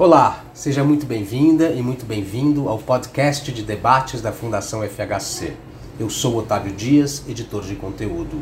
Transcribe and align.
Olá, 0.00 0.44
seja 0.54 0.84
muito 0.84 1.06
bem-vinda 1.06 1.70
e 1.72 1.82
muito 1.82 2.06
bem-vindo 2.06 2.68
ao 2.68 2.78
podcast 2.78 3.50
de 3.50 3.64
debates 3.64 4.22
da 4.22 4.30
Fundação 4.30 4.80
FHC. 4.88 5.54
Eu 5.98 6.08
sou 6.08 6.36
Otávio 6.36 6.72
Dias, 6.72 7.24
editor 7.28 7.64
de 7.64 7.74
conteúdo. 7.74 8.40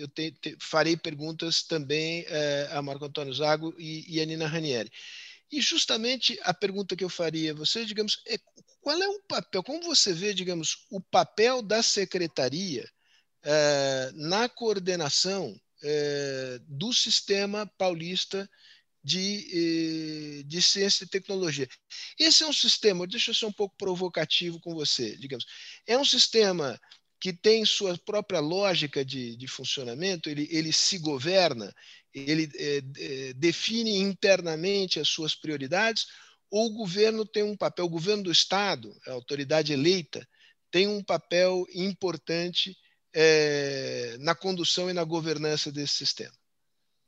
eu 0.00 0.08
te, 0.08 0.30
te, 0.32 0.56
farei 0.58 0.96
perguntas 0.96 1.62
também 1.62 2.24
eh, 2.26 2.68
a 2.72 2.80
Marco 2.80 3.04
Antônio 3.04 3.34
Zago 3.34 3.74
e, 3.78 4.06
e 4.08 4.22
a 4.22 4.24
Nina 4.24 4.46
Ranieri. 4.46 4.90
E 5.52 5.60
justamente 5.60 6.38
a 6.44 6.54
pergunta 6.54 6.96
que 6.96 7.04
eu 7.04 7.10
faria 7.10 7.52
a 7.52 7.54
você, 7.54 7.84
digamos, 7.84 8.22
é 8.26 8.38
qual 8.80 9.00
é 9.02 9.06
o 9.06 9.20
papel, 9.28 9.62
como 9.62 9.82
você 9.82 10.14
vê, 10.14 10.32
digamos, 10.32 10.86
o 10.90 10.98
papel 10.98 11.60
da 11.60 11.82
secretaria 11.82 12.88
eh, 13.42 14.10
na 14.14 14.48
coordenação 14.48 15.54
eh, 15.82 16.58
do 16.66 16.90
sistema 16.94 17.70
paulista 17.76 18.48
de, 19.04 20.40
eh, 20.40 20.42
de 20.44 20.62
ciência 20.62 21.04
e 21.04 21.08
tecnologia. 21.08 21.68
Esse 22.18 22.42
é 22.42 22.46
um 22.46 22.52
sistema, 22.52 23.06
deixa 23.06 23.30
eu 23.30 23.34
ser 23.34 23.46
um 23.46 23.52
pouco 23.52 23.76
provocativo 23.76 24.58
com 24.58 24.74
você, 24.74 25.16
digamos, 25.18 25.44
é 25.86 25.98
um 25.98 26.04
sistema 26.04 26.80
que 27.20 27.32
tem 27.32 27.64
sua 27.64 27.96
própria 27.98 28.40
lógica 28.40 29.04
de, 29.04 29.36
de 29.36 29.46
funcionamento, 29.46 30.28
ele, 30.28 30.48
ele 30.50 30.72
se 30.72 30.98
governa, 30.98 31.74
ele 32.12 32.50
é, 32.54 33.32
define 33.34 33.96
internamente 33.96 35.00
as 35.00 35.08
suas 35.08 35.34
prioridades, 35.34 36.06
ou 36.50 36.66
o 36.66 36.74
governo 36.74 37.24
tem 37.24 37.42
um 37.42 37.56
papel, 37.56 37.86
o 37.86 37.90
governo 37.90 38.24
do 38.24 38.32
Estado, 38.32 38.94
a 39.06 39.12
autoridade 39.12 39.72
eleita, 39.72 40.26
tem 40.70 40.86
um 40.86 41.02
papel 41.02 41.64
importante 41.74 42.76
é, 43.14 44.16
na 44.20 44.34
condução 44.34 44.90
e 44.90 44.92
na 44.92 45.04
governança 45.04 45.70
desse 45.72 45.94
sistema. 45.94 46.34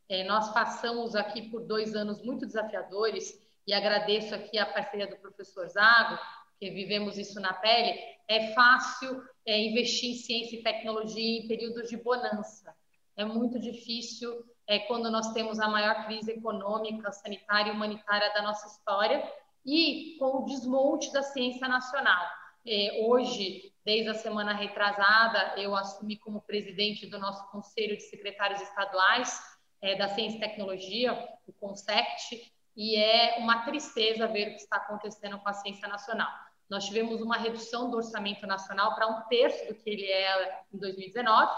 É, 0.09 0.23
nós 0.25 0.53
passamos 0.53 1.17
aqui 1.17 1.51
por 1.51 1.63
dois 1.67 1.97
anos 1.97 2.23
muito 2.23 2.47
desafiadores 2.47 3.41
e 3.67 3.73
agradeço 3.73 4.35
aqui 4.35 4.59
a 4.59 4.67
parceria 4.67 5.09
do 5.09 5.17
professor 5.17 5.67
Zago, 5.69 6.19
que 6.61 6.71
vivemos 6.71 7.19
isso 7.19 7.41
na 7.41 7.53
pele. 7.53 7.99
É 8.29 8.55
fácil 8.55 9.23
é, 9.45 9.59
investir 9.61 10.11
em 10.11 10.15
ciência 10.15 10.57
e 10.57 10.63
tecnologia 10.63 11.41
em 11.41 11.49
períodos 11.49 11.89
de 11.89 11.97
bonança. 11.97 12.75
É 13.17 13.25
muito 13.25 13.59
difícil 13.59 14.45
é, 14.67 14.79
quando 14.81 15.11
nós 15.11 15.33
temos 15.33 15.59
a 15.59 15.69
maior 15.69 16.07
crise 16.07 16.33
econômica, 16.33 17.11
sanitária 17.11 17.73
e 17.73 17.75
humanitária 17.75 18.33
da 18.33 18.43
nossa 18.43 18.67
história 18.69 19.29
e 19.65 20.17
com 20.19 20.39
o 20.39 20.45
desmonte 20.45 21.13
da 21.13 21.23
ciência 21.23 21.67
nacional. 21.67 22.25
É, 22.65 23.05
hoje, 23.07 23.73
desde 23.85 24.11
a 24.11 24.15
semana 24.15 24.53
retrasada, 24.53 25.55
eu 25.61 25.75
assumi 25.75 26.17
como 26.17 26.43
presidente 26.43 27.07
do 27.07 27.19
nosso 27.19 27.49
Conselho 27.51 27.97
de 27.97 28.03
Secretários 28.05 28.61
Estaduais 28.61 29.56
é, 29.87 29.97
da 29.97 30.09
Ciência 30.09 30.37
e 30.37 30.41
Tecnologia, 30.41 31.13
o 31.47 31.53
CONSECT, 31.53 32.53
e 32.77 32.97
é 32.97 33.39
uma 33.39 33.63
tristeza 33.65 34.27
ver 34.27 34.49
o 34.49 34.51
que 34.51 34.63
está 34.63 34.77
acontecendo 34.77 35.39
com 35.39 35.49
a 35.49 35.53
ciência 35.53 35.89
nacional. 35.89 36.29
Nós 36.69 36.85
tivemos 36.85 37.23
uma 37.23 37.37
redução 37.37 37.91
do 37.91 37.97
orçamento 37.97 38.47
nacional 38.47 38.95
para 38.95 39.07
um 39.07 39.23
terço 39.29 39.67
do 39.69 39.75
que 39.75 39.89
ele 39.89 40.11
era 40.11 40.61
em 40.73 40.79
2019, 40.79 41.53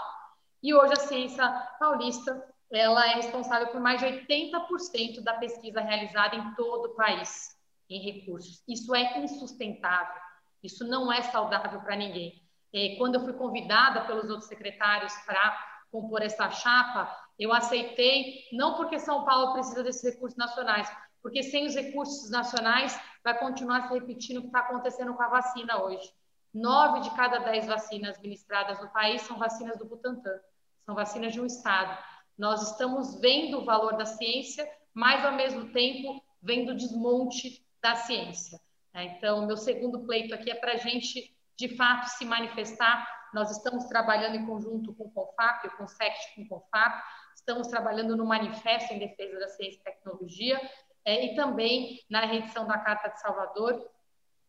e 0.61 0.73
hoje 0.73 0.93
a 0.93 0.97
ciência 0.97 1.49
paulista 1.79 2.47
ela 2.71 3.03
é 3.11 3.15
responsável 3.15 3.67
por 3.69 3.81
mais 3.81 3.99
de 3.99 4.05
80% 4.05 5.23
da 5.23 5.33
pesquisa 5.35 5.81
realizada 5.81 6.35
em 6.35 6.53
todo 6.53 6.89
o 6.89 6.95
país 6.95 7.57
em 7.89 7.99
recursos. 7.99 8.61
Isso 8.67 8.93
é 8.93 9.17
insustentável, 9.17 10.21
isso 10.61 10.85
não 10.85 11.11
é 11.11 11.23
saudável 11.23 11.81
para 11.81 11.95
ninguém. 11.95 12.43
E 12.71 12.95
quando 12.97 13.15
eu 13.15 13.21
fui 13.21 13.33
convidada 13.33 14.01
pelos 14.01 14.29
outros 14.29 14.47
secretários 14.47 15.13
para 15.25 15.57
compor 15.91 16.21
essa 16.21 16.51
chapa, 16.51 17.11
eu 17.39 17.53
aceitei, 17.53 18.43
não 18.51 18.75
porque 18.75 18.99
São 18.99 19.23
Paulo 19.23 19.53
precisa 19.53 19.81
desses 19.81 20.03
recursos 20.03 20.37
nacionais, 20.37 20.91
porque 21.21 21.41
sem 21.41 21.65
os 21.65 21.75
recursos 21.75 22.29
nacionais 22.29 22.99
vai 23.23 23.37
continuar 23.37 23.87
se 23.87 23.93
repetindo 23.93 24.37
o 24.37 24.41
que 24.41 24.47
está 24.47 24.59
acontecendo 24.59 25.13
com 25.13 25.23
a 25.23 25.29
vacina 25.29 25.81
hoje. 25.83 26.11
Nove 26.53 27.01
de 27.01 27.15
cada 27.15 27.39
dez 27.39 27.67
vacinas 27.67 28.19
ministradas 28.19 28.79
no 28.81 28.89
país 28.89 29.21
são 29.21 29.37
vacinas 29.37 29.77
do 29.77 29.85
Butantan, 29.85 30.39
são 30.85 30.95
vacinas 30.95 31.33
de 31.33 31.39
um 31.39 31.45
estado. 31.45 31.97
Nós 32.37 32.71
estamos 32.71 33.19
vendo 33.19 33.59
o 33.59 33.65
valor 33.65 33.95
da 33.95 34.05
ciência, 34.05 34.69
mas 34.93 35.23
ao 35.23 35.33
mesmo 35.33 35.71
tempo 35.71 36.23
vendo 36.41 36.71
o 36.71 36.75
desmonte 36.75 37.65
da 37.81 37.95
ciência. 37.95 38.59
Né? 38.93 39.15
Então, 39.17 39.45
meu 39.45 39.57
segundo 39.57 40.05
pleito 40.05 40.33
aqui 40.33 40.49
é 40.49 40.55
para 40.55 40.73
a 40.73 40.77
gente, 40.77 41.35
de 41.57 41.75
fato, 41.75 42.07
se 42.07 42.25
manifestar. 42.25 43.07
Nós 43.33 43.51
estamos 43.51 43.85
trabalhando 43.85 44.35
em 44.35 44.45
conjunto 44.45 44.93
com 44.95 45.03
o 45.03 45.11
CONFAP, 45.11 45.77
com 45.77 45.83
o 45.83 45.87
SECT, 45.87 46.35
com 46.35 46.41
o 46.43 46.47
CONFAP, 46.47 47.03
estamos 47.39 47.67
trabalhando 47.67 48.15
no 48.15 48.25
manifesto 48.25 48.93
em 48.93 48.99
defesa 48.99 49.39
da 49.39 49.47
ciência 49.47 49.79
e 49.79 49.83
tecnologia, 49.83 50.59
é, 51.05 51.25
e 51.25 51.35
também 51.35 51.99
na 52.09 52.25
reedição 52.25 52.67
da 52.67 52.77
Carta 52.77 53.09
de 53.09 53.19
Salvador. 53.19 53.89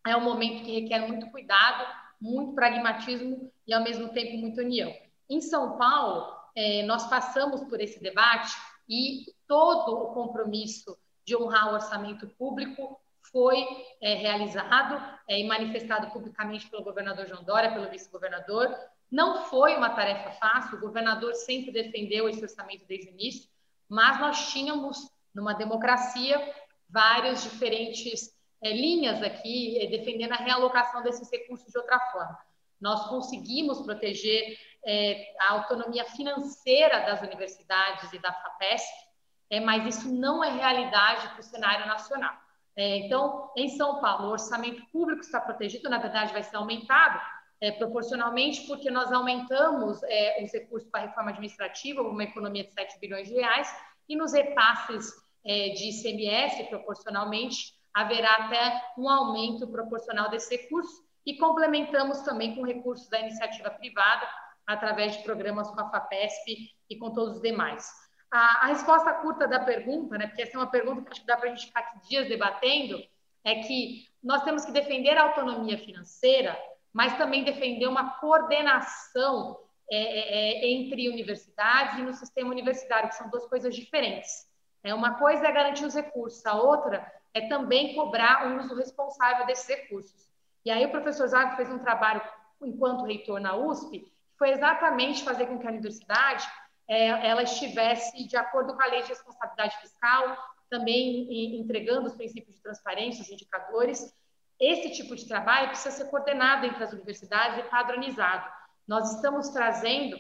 É 0.07 0.17
um 0.17 0.21
momento 0.21 0.65
que 0.65 0.81
requer 0.81 1.07
muito 1.07 1.31
cuidado, 1.31 1.87
muito 2.21 2.55
pragmatismo 2.55 3.51
e, 3.67 3.73
ao 3.73 3.83
mesmo 3.83 4.09
tempo, 4.11 4.37
muita 4.37 4.63
união. 4.63 4.93
Em 5.29 5.41
São 5.41 5.79
Paulo, 5.79 6.37
é, 6.55 6.83
nós 6.83 7.09
passamos 7.09 7.63
por 7.65 7.81
esse 7.81 8.03
debate 8.03 8.55
e 8.89 9.27
todo 9.47 9.95
o 9.97 10.13
compromisso 10.13 10.99
de 11.25 11.37
honrar 11.37 11.71
o 11.71 11.75
orçamento 11.75 12.27
público 12.31 13.01
foi 13.31 13.65
é, 14.01 14.15
realizado 14.15 15.19
é, 15.29 15.39
e 15.39 15.47
manifestado 15.47 16.11
publicamente 16.11 16.69
pelo 16.69 16.83
governador 16.83 17.27
João 17.27 17.45
Dória, 17.45 17.73
pelo 17.73 17.89
vice-governador. 17.89 18.77
Não 19.11 19.45
foi 19.47 19.77
uma 19.77 19.91
tarefa 19.91 20.31
fácil, 20.33 20.79
o 20.79 20.81
governador 20.81 21.35
sempre 21.35 21.73
defendeu 21.73 22.29
esse 22.29 22.43
orçamento 22.43 22.87
desde 22.87 23.09
o 23.09 23.13
início, 23.13 23.49
mas 23.89 24.21
nós 24.21 24.53
tínhamos 24.53 25.11
numa 25.35 25.53
democracia, 25.53 26.55
várias 26.89 27.43
diferentes 27.43 28.31
é, 28.63 28.73
linhas 28.73 29.23
aqui 29.23 29.79
é, 29.81 29.87
defendendo 29.87 30.33
a 30.33 30.37
realocação 30.37 31.03
desses 31.03 31.31
recursos 31.31 31.71
de 31.71 31.79
outra 31.79 31.99
forma. 32.13 32.39
Nós 32.81 33.09
conseguimos 33.09 33.81
proteger 33.83 34.57
é, 34.85 35.35
a 35.41 35.53
autonomia 35.53 36.05
financeira 36.05 37.01
das 37.01 37.21
universidades 37.21 38.13
e 38.13 38.19
da 38.19 38.33
FAPESP, 38.33 39.11
é, 39.51 39.61
mas 39.61 39.97
isso 39.97 40.13
não 40.13 40.43
é 40.43 40.51
realidade 40.51 41.29
para 41.29 41.41
o 41.41 41.43
cenário 41.43 41.87
nacional. 41.87 42.35
É, 42.77 42.99
então, 42.99 43.51
em 43.57 43.69
São 43.71 44.01
Paulo, 44.01 44.29
o 44.29 44.33
orçamento 44.33 44.85
público 44.93 45.21
está 45.21 45.41
protegido, 45.41 45.91
na 45.91 45.99
verdade, 45.99 46.33
vai 46.33 46.43
ser 46.43 46.57
aumentado 46.57 47.21
é, 47.61 47.71
proporcionalmente, 47.73 48.67
porque 48.67 48.91
nós 48.91 49.13
aumentamos 49.13 50.03
é, 50.05 50.43
os 50.43 50.53
recursos 50.53 50.89
para 50.91 51.03
a 51.03 51.07
reforma 51.07 51.31
administrativa, 51.31 52.03
uma 52.03 52.25
economia 52.25 52.65
de 52.65 52.73
7 52.73 52.99
bilhões 52.99 53.29
de 53.29 53.35
reais, 53.35 53.69
e 54.09 54.17
nos 54.17 54.33
repasses 54.33 55.13
é, 55.45 55.69
de 55.71 55.91
ICMS, 55.91 56.65
proporcionalmente, 56.65 57.75
haverá 57.93 58.47
até 58.47 58.83
um 58.97 59.09
aumento 59.09 59.69
proporcional 59.69 60.31
desse 60.31 60.57
recurso 60.57 61.05
e 61.27 61.37
complementamos 61.37 62.21
também 62.23 62.55
com 62.55 62.65
recursos 62.65 63.09
da 63.09 63.21
iniciativa 63.21 63.71
privada, 63.71 64.27
através 64.67 65.17
de 65.17 65.23
programas 65.23 65.69
com 65.71 65.81
a 65.81 65.91
FAPESP 65.91 66.71
e 66.89 66.97
com 66.97 67.13
todos 67.13 67.37
os 67.37 67.43
demais. 67.43 67.91
A, 68.31 68.65
a 68.65 68.67
resposta 68.67 69.13
curta 69.15 69.49
da 69.49 69.61
pergunta, 69.61 70.17
né, 70.17 70.29
porque 70.29 70.43
essa 70.43 70.57
é 70.57 70.61
uma 70.61 70.71
pergunta 70.71 71.03
que 71.03 71.11
acho 71.11 71.21
que 71.21 71.27
dá 71.27 71.37
para 71.37 71.51
a 71.51 71.55
gente 71.55 71.67
ficar 71.67 71.81
aqui 71.81 72.09
dias 72.09 72.29
debatendo, 72.29 73.03
é 73.45 73.57
que 73.57 74.07
nós 74.23 74.45
temos 74.45 74.65
que 74.65 74.73
defender 74.73 75.17
a 75.17 75.25
autonomia 75.25 75.79
financeira, 75.79 76.57
mas 76.93 77.17
também 77.17 77.45
defender 77.45 77.87
uma 77.87 78.19
coordenação 78.19 79.59
é, 79.91 79.97
é, 79.97 80.65
é 80.65 80.71
entre 80.71 81.09
universidades 81.09 81.99
e 81.99 82.03
no 82.03 82.15
sistema 82.15 82.51
universitário, 82.51 83.09
que 83.09 83.17
são 83.17 83.29
duas 83.31 83.47
coisas 83.47 83.75
diferentes. 83.75 84.49
É, 84.83 84.95
uma 84.95 85.19
coisa 85.19 85.47
é 85.47 85.53
garantir 85.53 85.85
os 85.85 85.95
recursos, 85.95 86.45
a 86.47 86.55
outra 86.55 87.07
é 87.35 87.49
também 87.49 87.95
cobrar 87.95 88.49
o 88.49 88.59
uso 88.59 88.75
responsável 88.75 89.47
desses 89.47 89.69
recursos. 89.69 90.31
E 90.65 90.71
aí 90.71 90.85
o 90.85 90.91
professor 90.91 91.27
Zago 91.29 91.57
fez 91.57 91.71
um 91.71 91.79
trabalho 91.79 92.23
enquanto 92.63 93.05
reitor 93.05 93.41
na 93.41 93.57
USP, 93.57 94.01
que 94.01 94.13
foi 94.39 94.51
exatamente 94.51 95.23
fazer 95.23 95.47
com 95.47 95.59
que 95.59 95.67
a 95.67 95.71
universidade 95.71 96.47
é, 96.89 97.29
ela 97.29 97.43
estivesse 97.43 98.27
de 98.27 98.37
acordo 98.37 98.75
com 98.75 98.83
a 98.83 98.87
lei 98.87 99.03
de 99.03 99.09
responsabilidade 99.09 99.77
fiscal, 99.81 100.37
também 100.69 101.61
entregando 101.61 102.07
os 102.07 102.15
princípios 102.15 102.57
de 102.57 102.63
transparência, 102.63 103.23
os 103.23 103.31
indicadores. 103.31 104.15
Esse 104.61 104.91
tipo 104.91 105.17
de 105.17 105.27
trabalho 105.27 105.69
precisa 105.69 105.91
ser 105.97 106.11
coordenado 106.11 106.67
entre 106.67 106.85
as 106.85 106.93
universidades 106.93 107.59
e 107.59 107.69
padronizado. 107.71 108.47
Nós 108.87 109.15
estamos 109.15 109.49
trazendo 109.49 110.17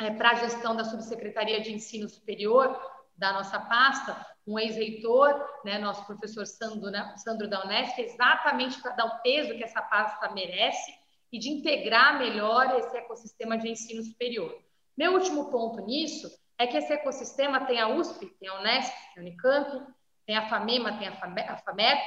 é, 0.00 0.10
para 0.10 0.30
a 0.30 0.34
gestão 0.34 0.74
da 0.74 0.84
Subsecretaria 0.84 1.60
de 1.60 1.72
Ensino 1.72 2.08
Superior 2.08 2.78
da 3.16 3.32
nossa 3.32 3.60
pasta 3.60 4.26
um 4.46 4.58
ex-reitor, 4.58 5.40
né, 5.64 5.78
nosso 5.78 6.04
professor 6.06 6.46
Sandro, 6.46 6.90
né, 6.90 7.14
Sandro 7.18 7.48
da 7.48 7.64
Unesp, 7.64 7.98
exatamente 7.98 8.80
para 8.80 8.92
dar 8.92 9.04
o 9.04 9.22
peso 9.22 9.54
que 9.54 9.62
essa 9.62 9.80
pasta 9.82 10.30
merece 10.32 10.92
e 11.30 11.38
de 11.38 11.50
integrar 11.50 12.18
melhor 12.18 12.78
esse 12.78 12.96
ecossistema 12.96 13.56
de 13.56 13.68
ensino 13.68 14.02
superior. 14.02 14.52
Meu 14.96 15.12
último 15.12 15.50
ponto 15.50 15.80
nisso 15.84 16.28
é 16.58 16.66
que 16.66 16.76
esse 16.76 16.92
ecossistema 16.92 17.64
tem 17.64 17.80
a 17.80 17.88
USP, 17.88 18.26
tem 18.40 18.48
a 18.48 18.58
Unesp, 18.58 18.92
tem 19.14 19.22
a 19.22 19.26
Unicamp, 19.26 19.86
tem 20.26 20.36
a 20.36 20.48
FAMEMA, 20.48 20.98
tem 20.98 21.08
a 21.08 21.56
FAMEP, 21.56 22.02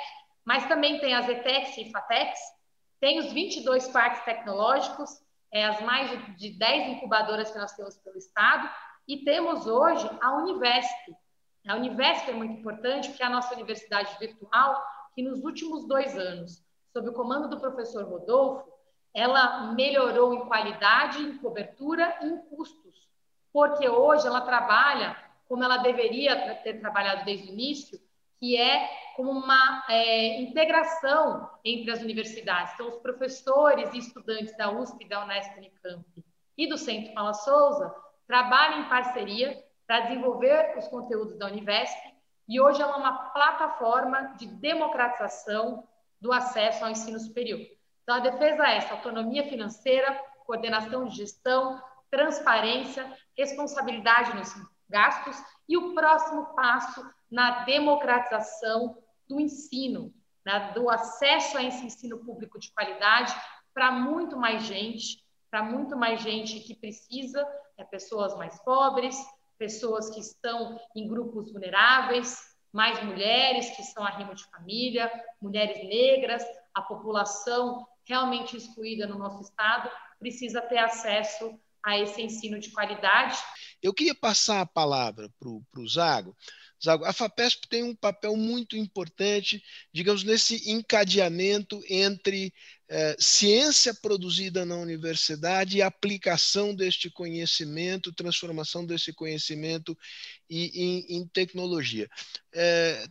mas 0.45 0.67
também 0.67 0.99
tem 0.99 1.13
as 1.13 1.27
ETEX 1.27 1.77
e 1.77 1.91
FATEX, 1.91 2.39
tem 2.99 3.19
os 3.19 3.31
22 3.31 3.87
parques 3.89 4.23
tecnológicos, 4.23 5.09
é, 5.51 5.65
as 5.65 5.81
mais 5.81 6.37
de 6.37 6.57
10 6.57 6.97
incubadoras 6.97 7.51
que 7.51 7.57
nós 7.57 7.73
temos 7.73 7.97
pelo 7.97 8.17
Estado, 8.17 8.69
e 9.07 9.23
temos 9.23 9.67
hoje 9.67 10.09
a 10.21 10.33
Univesp, 10.37 11.15
a 11.67 11.75
Univesp 11.75 12.29
é 12.29 12.33
muito 12.33 12.59
importante 12.59 13.09
porque 13.09 13.23
é 13.23 13.25
a 13.25 13.29
nossa 13.29 13.53
universidade 13.53 14.17
virtual, 14.19 14.83
que 15.15 15.23
nos 15.23 15.41
últimos 15.43 15.87
dois 15.87 16.17
anos, 16.17 16.61
sob 16.91 17.09
o 17.09 17.13
comando 17.13 17.47
do 17.47 17.59
professor 17.59 18.03
Rodolfo, 18.03 18.71
ela 19.13 19.73
melhorou 19.73 20.33
em 20.33 20.45
qualidade, 20.45 21.19
em 21.19 21.37
cobertura 21.37 22.17
e 22.21 22.25
em 22.25 22.37
custos, 22.49 23.07
porque 23.51 23.87
hoje 23.87 24.27
ela 24.27 24.41
trabalha 24.41 25.15
como 25.47 25.63
ela 25.63 25.77
deveria 25.77 26.55
ter 26.63 26.79
trabalhado 26.79 27.25
desde 27.25 27.47
o 27.47 27.53
início, 27.53 27.99
que 28.43 28.57
é 28.57 28.89
como 29.15 29.31
uma 29.31 29.85
é, 29.87 30.41
integração 30.41 31.49
entre 31.63 31.89
as 31.91 32.01
universidades. 32.01 32.73
Então, 32.73 32.89
os 32.89 32.97
professores 32.97 33.93
e 33.93 33.99
estudantes 33.99 34.53
da 34.57 34.69
USP, 34.69 35.07
da 35.07 35.23
Unesp, 35.23 35.55
Unicamp 35.55 36.25
e 36.57 36.67
do 36.67 36.77
Centro 36.77 37.13
Paula 37.13 37.33
Souza 37.33 37.95
trabalham 38.27 38.81
em 38.81 38.89
parceria 38.89 39.63
para 39.87 40.01
desenvolver 40.01 40.77
os 40.77 40.89
conteúdos 40.89 41.39
da 41.39 41.45
Univesp 41.45 41.97
e 42.49 42.59
hoje 42.59 42.81
ela 42.81 42.95
é 42.95 42.97
uma 42.97 43.29
plataforma 43.29 44.33
de 44.37 44.45
democratização 44.47 45.87
do 46.19 46.33
acesso 46.33 46.83
ao 46.83 46.91
ensino 46.91 47.19
superior. 47.19 47.61
Então, 48.01 48.17
a 48.17 48.19
defesa 48.19 48.67
é 48.67 48.75
essa: 48.75 48.93
autonomia 48.93 49.47
financeira, 49.47 50.21
coordenação 50.45 51.05
de 51.05 51.15
gestão, 51.15 51.81
transparência, 52.11 53.09
responsabilidade 53.37 54.35
nos 54.35 54.53
gastos 54.93 55.35
e 55.67 55.75
o 55.75 55.95
próximo 55.95 56.53
passo 56.53 57.03
na 57.31 57.63
democratização 57.63 58.95
do 59.27 59.39
ensino, 59.39 60.13
né, 60.45 60.71
do 60.75 60.87
acesso 60.87 61.57
a 61.57 61.63
esse 61.63 61.83
ensino 61.83 62.19
público 62.19 62.59
de 62.59 62.71
qualidade 62.71 63.33
para 63.73 63.91
muito 63.91 64.37
mais 64.37 64.61
gente, 64.63 65.25
para 65.49 65.63
muito 65.63 65.97
mais 65.97 66.21
gente 66.21 66.59
que 66.59 66.75
precisa, 66.75 67.43
é, 67.75 67.83
pessoas 67.83 68.35
mais 68.37 68.61
pobres, 68.63 69.17
pessoas 69.57 70.11
que 70.11 70.19
estão 70.19 70.79
em 70.95 71.07
grupos 71.07 71.51
vulneráveis, 71.51 72.39
mais 72.71 73.03
mulheres 73.03 73.75
que 73.75 73.83
são 73.83 74.03
arrimo 74.03 74.35
de 74.35 74.45
família, 74.45 75.11
mulheres 75.41 75.77
negras, 75.87 76.45
a 76.73 76.81
população 76.81 77.87
realmente 78.05 78.57
excluída 78.57 79.07
no 79.07 79.17
nosso 79.17 79.41
estado 79.41 79.89
precisa 80.19 80.61
ter 80.61 80.77
acesso 80.77 81.59
a 81.83 81.99
esse 81.99 82.21
ensino 82.21 82.59
de 82.59 82.71
qualidade. 82.71 83.37
Eu 83.81 83.93
queria 83.93 84.15
passar 84.15 84.61
a 84.61 84.65
palavra 84.65 85.29
para 85.39 85.49
o 85.49 85.87
Zago. 85.87 86.35
Zago, 86.83 87.05
a 87.05 87.13
FAPESP 87.13 87.67
tem 87.69 87.83
um 87.83 87.95
papel 87.95 88.35
muito 88.35 88.75
importante, 88.75 89.63
digamos, 89.93 90.23
nesse 90.23 90.69
encadeamento 90.69 91.81
entre 91.89 92.53
é, 92.89 93.15
ciência 93.17 93.93
produzida 93.93 94.65
na 94.65 94.75
universidade 94.75 95.77
e 95.77 95.81
aplicação 95.81 96.75
deste 96.75 97.09
conhecimento, 97.09 98.13
transformação 98.13 98.85
desse 98.85 99.13
conhecimento 99.13 99.97
em, 100.49 100.65
em, 100.73 101.17
em 101.17 101.27
tecnologia. 101.27 102.09
É, 102.53 103.05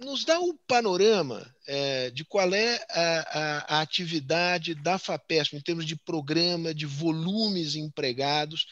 nos 0.00 0.24
dá 0.24 0.38
um 0.38 0.56
panorama 0.66 1.52
é, 1.66 2.10
de 2.10 2.24
qual 2.24 2.54
é 2.54 2.76
a, 2.88 2.94
a, 2.94 3.76
a, 3.76 3.80
atividade 3.80 4.74
da 4.74 4.98
FAPESP 4.98 5.56
em 5.56 5.60
termos 5.60 5.84
de 5.84 5.96
programa, 5.96 6.72
de 6.72 6.86
volumes 6.86 7.74
empregados, 7.74 8.66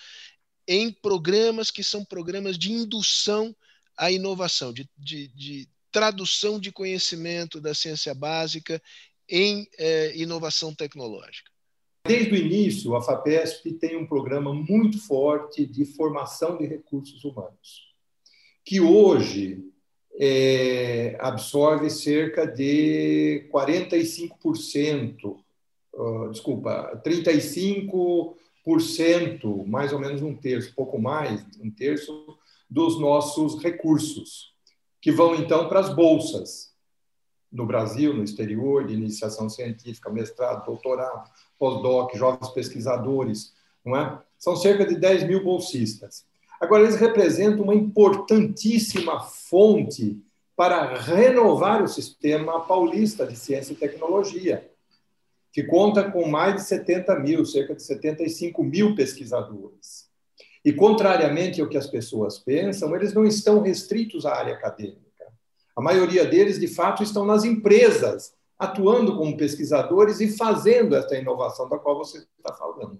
em 0.69 0.93
programas 0.93 1.70
que 1.70 1.82
são 1.82 2.05
programas 2.05 2.56
de 2.56 2.73
indução 2.73 3.55
à 3.96 4.11
inovação, 4.11 4.73
de, 4.73 4.88
de, 4.96 5.29
de 5.29 5.69
tradução 5.91 6.61
de 6.61 6.70
conhecimento 6.70 7.61
da 7.61 7.75
ciência 7.75 8.14
básica 8.14 8.81
em 9.29 9.69
eh, 9.79 10.12
inovação 10.17 10.75
tecnológica? 10.75 11.50
Desde 12.06 12.32
o 12.32 12.37
início, 12.37 12.94
a 12.94 13.02
FAPESP 13.02 13.73
tem 13.75 13.96
um 13.96 14.06
programa 14.06 14.52
muito 14.52 14.99
forte 15.00 15.67
de 15.67 15.85
formação 15.85 16.56
de 16.56 16.67
recursos 16.67 17.25
humanos, 17.25 17.94
que 18.64 18.81
hoje 18.81 19.74
é, 20.17 21.17
absorve 21.21 21.91
cerca 21.91 22.47
de 22.47 23.49
45%, 23.53 25.37
uh, 25.93 26.31
desculpa, 26.31 27.03
35%, 27.05 29.67
mais 29.67 29.93
ou 29.93 29.99
menos 29.99 30.23
um 30.23 30.33
terço, 30.35 30.73
pouco 30.75 30.99
mais, 31.01 31.44
um 31.61 31.71
terço 31.71 32.39
dos 32.71 32.99
nossos 33.01 33.61
recursos, 33.63 34.55
que 35.01 35.13
vão 35.13 35.35
então 35.35 35.69
para 35.69 35.81
as 35.81 35.94
bolsas 35.94 36.73
no 37.53 37.67
Brasil, 37.67 38.15
no 38.15 38.25
exterior, 38.25 38.87
de 38.87 38.94
iniciação 38.94 39.49
científica, 39.49 40.11
mestrado, 40.11 40.67
doutorado, 40.67 41.31
pós-doc, 41.59 42.15
jovens 42.17 42.49
pesquisadores, 42.49 43.55
não 43.85 43.97
é? 43.97 44.21
São 44.39 44.56
cerca 44.56 44.85
de 44.85 44.97
10 44.97 45.23
mil 45.25 45.44
bolsistas. 45.44 46.27
Agora, 46.61 46.82
eles 46.82 46.96
representam 46.96 47.65
uma 47.65 47.75
importantíssima 47.75 49.20
fonte 49.20 50.23
para 50.56 50.94
renovar 50.94 51.82
o 51.82 51.89
sistema 51.89 52.61
paulista 52.61 53.27
de 53.27 53.37
ciência 53.37 53.73
e 53.73 53.77
tecnologia, 53.77 54.70
que 55.53 55.65
conta 55.65 56.11
com 56.11 56.29
mais 56.29 56.56
de 56.56 56.63
70 56.63 57.19
mil, 57.20 57.44
cerca 57.44 57.75
de 57.75 57.82
75 57.82 58.63
mil 58.63 58.94
pesquisadores. 58.94 60.08
E, 60.65 60.73
contrariamente 60.73 61.61
ao 61.61 61.69
que 61.69 61.77
as 61.77 61.87
pessoas 61.87 62.39
pensam, 62.39 62.94
eles 62.94 63.13
não 63.13 63.25
estão 63.25 63.61
restritos 63.61 64.25
à 64.25 64.34
área 64.34 64.55
acadêmica. 64.55 65.03
A 65.77 65.82
maioria 65.82 66.25
deles, 66.25 66.58
de 66.58 66.69
fato, 66.69 67.03
estão 67.03 67.27
nas 67.27 67.44
empresas, 67.44 68.32
atuando 68.58 69.17
como 69.17 69.37
pesquisadores 69.37 70.20
e 70.20 70.29
fazendo 70.37 70.96
essa 70.96 71.17
inovação 71.17 71.69
da 71.69 71.79
qual 71.79 71.99
você 71.99 72.19
está 72.39 72.55
falando. 72.55 72.99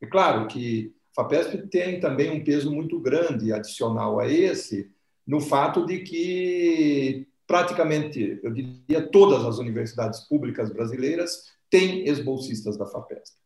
É 0.00 0.06
claro 0.06 0.46
que 0.46 0.94
FAPESP 1.14 1.68
tem 1.68 2.00
também 2.00 2.30
um 2.30 2.42
peso 2.42 2.70
muito 2.70 2.98
grande 2.98 3.52
adicional 3.52 4.18
a 4.18 4.28
esse, 4.28 4.90
no 5.26 5.40
fato 5.40 5.84
de 5.86 6.00
que 6.00 7.26
praticamente, 7.46 8.40
eu 8.42 8.50
diria, 8.50 9.02
todas 9.10 9.44
as 9.44 9.58
universidades 9.58 10.20
públicas 10.20 10.72
brasileiras 10.72 11.52
têm 11.68 12.06
ex-bolsistas 12.08 12.78
da 12.78 12.86
FAPESP. 12.86 13.36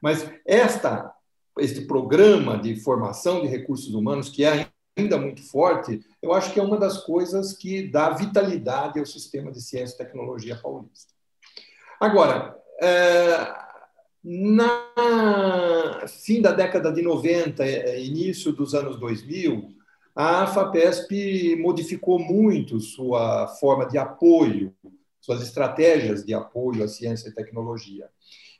Mas 0.00 0.30
esta, 0.46 1.12
este 1.58 1.80
programa 1.82 2.58
de 2.58 2.76
formação 2.76 3.40
de 3.40 3.48
recursos 3.48 3.92
humanos, 3.92 4.28
que 4.28 4.44
é 4.44 4.68
ainda 4.96 5.18
muito 5.18 5.42
forte, 5.42 6.00
eu 6.22 6.32
acho 6.32 6.52
que 6.52 6.60
é 6.60 6.62
uma 6.62 6.78
das 6.78 6.98
coisas 6.98 7.54
que 7.54 7.88
dá 7.88 8.10
vitalidade 8.10 8.98
ao 8.98 9.06
sistema 9.06 9.50
de 9.50 9.60
ciência 9.60 9.94
e 9.94 9.98
tecnologia 9.98 10.56
paulista. 10.56 11.12
Agora, 12.00 12.56
é, 12.80 13.65
na 14.28 16.04
fim 16.08 16.42
da 16.42 16.50
década 16.50 16.90
de 16.92 17.00
90, 17.00 17.64
é, 17.64 18.04
início 18.04 18.52
dos 18.52 18.74
anos 18.74 18.98
2000, 18.98 19.68
a 20.16 20.48
FAPESP 20.48 21.54
modificou 21.60 22.18
muito 22.18 22.80
sua 22.80 23.46
forma 23.46 23.86
de 23.86 23.96
apoio, 23.96 24.74
suas 25.20 25.42
estratégias 25.42 26.24
de 26.24 26.34
apoio 26.34 26.82
à 26.82 26.88
ciência 26.88 27.28
e 27.28 27.34
tecnologia. 27.34 28.08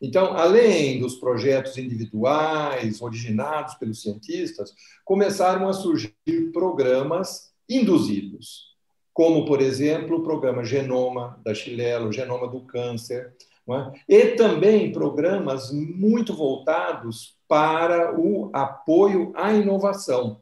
Então, 0.01 0.35
além 0.35 1.01
dos 1.01 1.17
projetos 1.17 1.77
individuais 1.79 3.03
originados 3.03 3.75
pelos 3.75 4.03
cientistas, 4.03 4.73
começaram 5.05 5.69
a 5.69 5.73
surgir 5.73 6.13
programas 6.53 7.51
induzidos, 7.69 8.77
como, 9.13 9.47
por 9.47 9.61
exemplo, 9.61 10.19
o 10.19 10.23
programa 10.23 10.63
Genoma 10.63 11.41
da 11.43 11.55
Chilelo, 11.55 12.13
Genoma 12.13 12.47
do 12.47 12.61
Câncer, 12.61 13.35
é? 13.69 13.93
e 14.09 14.37
também 14.37 14.93
programas 14.93 15.73
muito 15.73 16.35
voltados 16.35 17.37
para 17.49 18.19
o 18.19 18.51
apoio 18.53 19.33
à 19.35 19.53
inovação, 19.53 20.41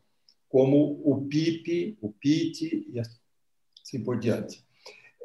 como 0.49 1.00
o 1.04 1.26
PIP, 1.28 1.97
o 2.00 2.12
PIT 2.12 2.87
e 2.93 3.00
assim 3.00 4.02
por 4.02 4.19
diante. 4.19 4.62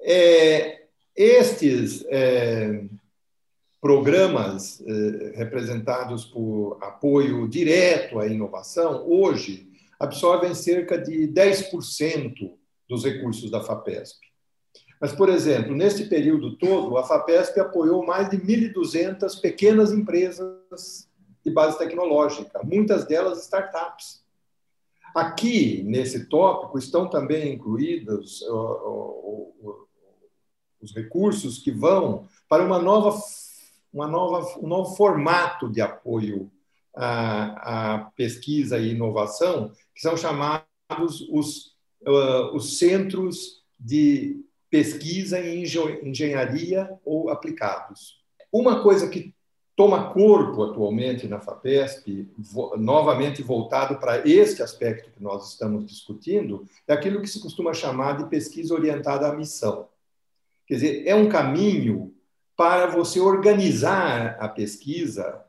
É, 0.02 0.86
estes 1.16 2.06
é, 2.08 2.86
programas 3.82 4.82
eh, 4.82 5.34
representados 5.36 6.26
por 6.26 6.78
apoio 6.82 7.48
direto 7.48 8.20
à 8.20 8.28
inovação, 8.28 9.10
hoje, 9.10 9.70
absorvem 10.00 10.54
cerca 10.54 10.98
de 10.98 11.28
10% 11.28 12.52
dos 12.88 13.04
recursos 13.06 13.50
da 13.50 13.62
FAPESP. 13.62 14.29
Mas, 15.00 15.14
por 15.14 15.30
exemplo, 15.30 15.74
neste 15.74 16.06
período 16.06 16.58
todo, 16.58 16.98
a 16.98 17.04
FAPESP 17.04 17.60
apoiou 17.60 18.06
mais 18.06 18.30
de 18.30 18.38
1.200 18.38 19.40
pequenas 19.40 19.94
empresas 19.94 21.08
de 21.44 21.52
base 21.52 21.78
tecnológica, 21.78 22.62
muitas 22.64 23.06
delas 23.06 23.42
startups. 23.44 24.22
Aqui, 25.16 25.84
nesse 25.84 26.26
tópico, 26.26 26.78
estão 26.78 27.10
também 27.10 27.54
incluídos 27.54 28.44
os 30.82 30.94
recursos 30.94 31.60
que 31.60 31.72
vão 31.72 32.28
para 32.48 32.64
uma 32.64 32.80
nova 32.80 33.18
uma 33.92 34.08
nova, 34.08 34.60
um 34.60 34.68
novo 34.68 34.96
formato 34.96 35.68
de 35.68 35.82
apoio 35.82 36.52
à, 36.96 37.96
à 37.96 38.00
pesquisa 38.16 38.78
e 38.78 38.92
inovação, 38.92 39.72
que 39.96 40.02
são 40.02 40.16
chamados 40.16 41.28
os, 41.32 41.76
os 42.54 42.78
centros 42.78 43.64
de 43.80 44.46
pesquisa 44.70 45.40
em 45.40 45.64
engenharia 46.04 46.90
ou 47.04 47.30
aplicados. 47.30 48.20
Uma 48.52 48.82
coisa 48.82 49.08
que 49.10 49.34
toma 49.76 50.12
corpo 50.12 50.64
atualmente 50.64 51.28
na 51.28 51.40
FAPESP, 51.40 52.30
novamente 52.78 53.42
voltado 53.42 53.98
para 53.98 54.28
este 54.28 54.62
aspecto 54.62 55.10
que 55.12 55.24
nós 55.24 55.52
estamos 55.52 55.86
discutindo, 55.86 56.68
é 56.88 56.94
aquilo 56.94 57.22
que 57.22 57.28
se 57.28 57.40
costuma 57.40 57.74
chamar 57.74 58.18
de 58.18 58.30
pesquisa 58.30 58.74
orientada 58.74 59.28
à 59.28 59.36
missão. 59.36 59.88
Quer 60.68 60.74
dizer, 60.76 61.08
é 61.08 61.16
um 61.16 61.30
caminho 61.30 62.14
para 62.58 62.88
você 62.88 63.22
organizar 63.22 64.36
a 64.40 64.50
pesquisa, 64.50 65.46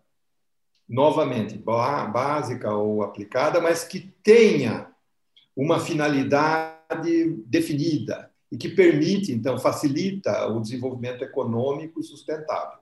novamente, 0.88 1.58
básica 1.58 2.72
ou 2.72 3.02
aplicada, 3.02 3.60
mas 3.60 3.82
que 3.82 3.98
tenha 4.22 4.92
uma 5.56 5.80
finalidade 5.80 7.34
definida 7.46 8.29
e 8.50 8.57
que 8.57 8.69
permite, 8.69 9.33
então, 9.33 9.59
facilita 9.59 10.47
o 10.49 10.61
desenvolvimento 10.61 11.23
econômico 11.23 12.00
e 12.00 12.04
sustentável. 12.04 12.78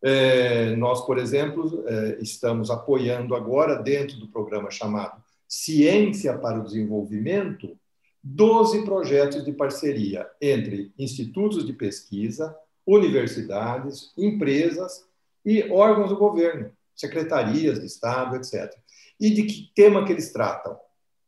É, 0.00 0.76
nós, 0.76 1.04
por 1.04 1.18
exemplo, 1.18 1.84
é, 1.86 2.18
estamos 2.20 2.70
apoiando 2.70 3.34
agora, 3.34 3.82
dentro 3.82 4.16
do 4.18 4.28
programa 4.28 4.70
chamado 4.70 5.20
Ciência 5.48 6.36
para 6.38 6.60
o 6.60 6.64
Desenvolvimento, 6.64 7.76
12 8.22 8.84
projetos 8.84 9.44
de 9.44 9.52
parceria 9.52 10.28
entre 10.40 10.92
institutos 10.98 11.66
de 11.66 11.72
pesquisa, 11.72 12.54
universidades, 12.86 14.12
empresas 14.16 15.06
e 15.44 15.62
órgãos 15.70 16.10
do 16.10 16.16
governo, 16.16 16.70
secretarias 16.94 17.80
de 17.80 17.86
Estado, 17.86 18.36
etc. 18.36 18.72
E 19.18 19.30
de 19.30 19.44
que 19.44 19.72
tema 19.74 20.04
que 20.04 20.12
eles 20.12 20.32
tratam? 20.32 20.76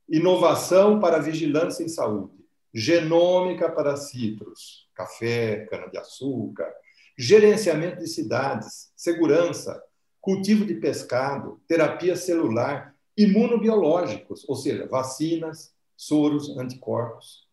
Inovação 0.08 1.00
para 1.00 1.18
vigilância 1.18 1.82
em 1.82 1.88
saúde, 1.88 2.39
genômica 2.72 3.70
para 3.70 3.96
citros, 3.96 4.88
café, 4.94 5.66
cana-de-açúcar, 5.70 6.72
gerenciamento 7.18 7.98
de 7.98 8.06
cidades, 8.06 8.92
segurança, 8.96 9.82
cultivo 10.20 10.64
de 10.64 10.74
pescado, 10.74 11.60
terapia 11.66 12.16
celular, 12.16 12.94
imunobiológicos, 13.16 14.48
ou 14.48 14.56
seja, 14.56 14.86
vacinas, 14.86 15.74
soros, 15.96 16.56
anticorpos. 16.56 17.46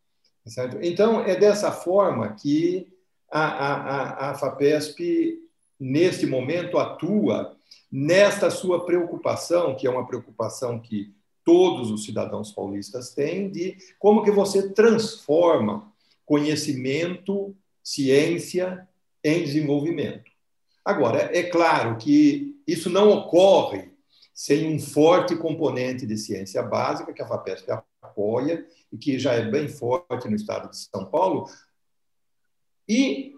Certo? 0.45 0.77
Então, 0.81 1.21
é 1.21 1.35
dessa 1.35 1.71
forma 1.71 2.33
que 2.33 2.87
a, 3.29 3.41
a, 3.41 4.29
a 4.31 4.35
FAPESP, 4.35 5.39
neste 5.77 6.25
momento, 6.25 6.77
atua 6.77 7.57
nesta 7.91 8.49
sua 8.49 8.85
preocupação, 8.85 9.75
que 9.75 9.85
é 9.85 9.89
uma 9.89 10.07
preocupação 10.07 10.79
que 10.79 11.13
todos 11.47 11.89
os 11.91 12.03
cidadãos 12.03 12.51
paulistas 12.51 13.13
têm, 13.13 13.49
de 13.49 13.77
como 13.97 14.21
que 14.21 14.31
você 14.31 14.69
transforma 14.73 15.89
conhecimento, 16.25 17.55
ciência 17.81 18.85
em 19.23 19.45
desenvolvimento. 19.45 20.29
Agora, 20.83 21.29
é 21.33 21.43
claro 21.43 21.95
que 21.95 22.61
isso 22.67 22.89
não 22.89 23.09
ocorre 23.11 23.93
sem 24.33 24.75
um 24.75 24.77
forte 24.77 25.37
componente 25.37 26.05
de 26.05 26.17
ciência 26.17 26.61
básica, 26.61 27.13
que 27.13 27.21
a 27.21 27.27
FAPESP 27.27 27.71
apoia 28.01 28.67
e 28.91 28.97
que 28.97 29.17
já 29.17 29.31
é 29.31 29.49
bem 29.49 29.69
forte 29.69 30.27
no 30.27 30.35
estado 30.35 30.69
de 30.69 30.75
São 30.75 31.05
Paulo, 31.05 31.49
e 32.89 33.35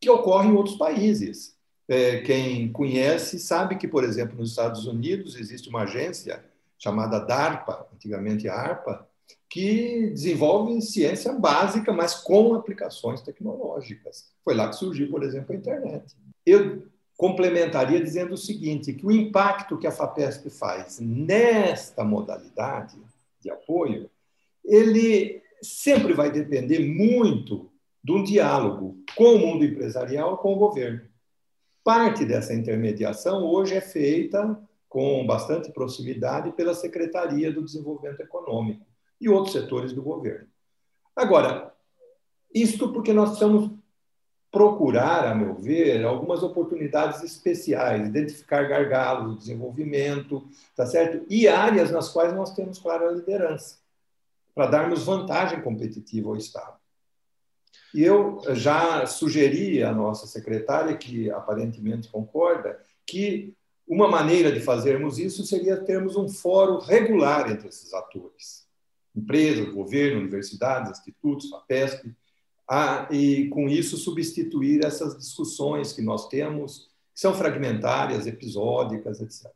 que 0.00 0.08
ocorre 0.08 0.48
em 0.48 0.54
outros 0.54 0.76
países. 0.76 1.56
É, 1.88 2.20
quem 2.20 2.70
conhece 2.70 3.40
sabe 3.40 3.76
que, 3.76 3.88
por 3.88 4.04
exemplo, 4.04 4.36
nos 4.36 4.50
Estados 4.50 4.86
Unidos 4.86 5.34
existe 5.34 5.68
uma 5.68 5.82
agência 5.82 6.48
chamada 6.80 7.20
DARPA, 7.20 7.86
antigamente 7.94 8.48
ARPA, 8.48 9.06
que 9.48 10.10
desenvolve 10.10 10.80
ciência 10.80 11.32
básica, 11.32 11.92
mas 11.92 12.14
com 12.14 12.54
aplicações 12.54 13.20
tecnológicas. 13.20 14.30
Foi 14.42 14.54
lá 14.54 14.68
que 14.68 14.76
surgiu, 14.76 15.10
por 15.10 15.22
exemplo, 15.22 15.52
a 15.52 15.58
internet. 15.58 16.16
Eu 16.46 16.88
complementaria 17.16 18.00
dizendo 18.02 18.32
o 18.32 18.38
seguinte, 18.38 18.94
que 18.94 19.04
o 19.04 19.12
impacto 19.12 19.76
que 19.76 19.86
a 19.86 19.92
FAPESP 19.92 20.48
faz 20.48 20.98
nesta 20.98 22.02
modalidade 22.02 22.96
de 23.40 23.50
apoio, 23.50 24.08
ele 24.64 25.42
sempre 25.62 26.14
vai 26.14 26.30
depender 26.30 26.78
muito 26.78 27.70
de 28.02 28.12
um 28.12 28.24
diálogo 28.24 28.96
com 29.14 29.34
o 29.34 29.38
mundo 29.38 29.64
empresarial, 29.64 30.38
com 30.38 30.54
o 30.54 30.58
governo. 30.58 31.02
Parte 31.84 32.24
dessa 32.24 32.54
intermediação 32.54 33.44
hoje 33.44 33.74
é 33.74 33.80
feita 33.82 34.58
com 34.90 35.24
bastante 35.24 35.70
proximidade 35.70 36.50
pela 36.50 36.74
Secretaria 36.74 37.52
do 37.52 37.62
Desenvolvimento 37.62 38.20
Econômico 38.20 38.84
e 39.20 39.28
outros 39.28 39.52
setores 39.52 39.92
do 39.92 40.02
governo. 40.02 40.48
Agora, 41.14 41.72
isto 42.52 42.92
porque 42.92 43.12
nós 43.12 43.30
precisamos 43.30 43.70
procurar, 44.50 45.28
a 45.28 45.34
meu 45.34 45.54
ver, 45.54 46.04
algumas 46.04 46.42
oportunidades 46.42 47.22
especiais, 47.22 48.08
identificar 48.08 48.64
gargalos 48.64 49.38
desenvolvimento, 49.38 50.44
tá 50.74 50.84
certo? 50.84 51.24
E 51.30 51.46
áreas 51.46 51.92
nas 51.92 52.08
quais 52.08 52.34
nós 52.34 52.52
temos 52.52 52.80
clara 52.80 53.12
liderança, 53.12 53.78
para 54.52 54.66
darmos 54.66 55.04
vantagem 55.04 55.62
competitiva 55.62 56.30
ao 56.30 56.36
Estado. 56.36 56.76
E 57.94 58.02
eu 58.02 58.42
já 58.56 59.06
sugeri 59.06 59.84
à 59.84 59.92
nossa 59.92 60.26
secretária, 60.26 60.96
que 60.96 61.30
aparentemente 61.30 62.08
concorda, 62.08 62.80
que 63.06 63.54
uma 63.90 64.06
maneira 64.06 64.52
de 64.52 64.60
fazermos 64.60 65.18
isso 65.18 65.44
seria 65.44 65.76
termos 65.76 66.14
um 66.14 66.28
fórum 66.28 66.78
regular 66.78 67.50
entre 67.50 67.66
esses 67.66 67.92
atores, 67.92 68.64
empresas, 69.14 69.68
governo, 69.74 70.20
universidades, 70.20 70.92
institutos, 70.92 71.52
a 71.52 71.58
PESP, 71.58 72.14
a, 72.68 73.08
e 73.10 73.48
com 73.48 73.68
isso 73.68 73.96
substituir 73.96 74.84
essas 74.84 75.18
discussões 75.18 75.92
que 75.92 76.02
nós 76.02 76.28
temos, 76.28 76.88
que 77.12 77.20
são 77.20 77.34
fragmentárias, 77.34 78.28
episódicas, 78.28 79.20
etc. 79.20 79.50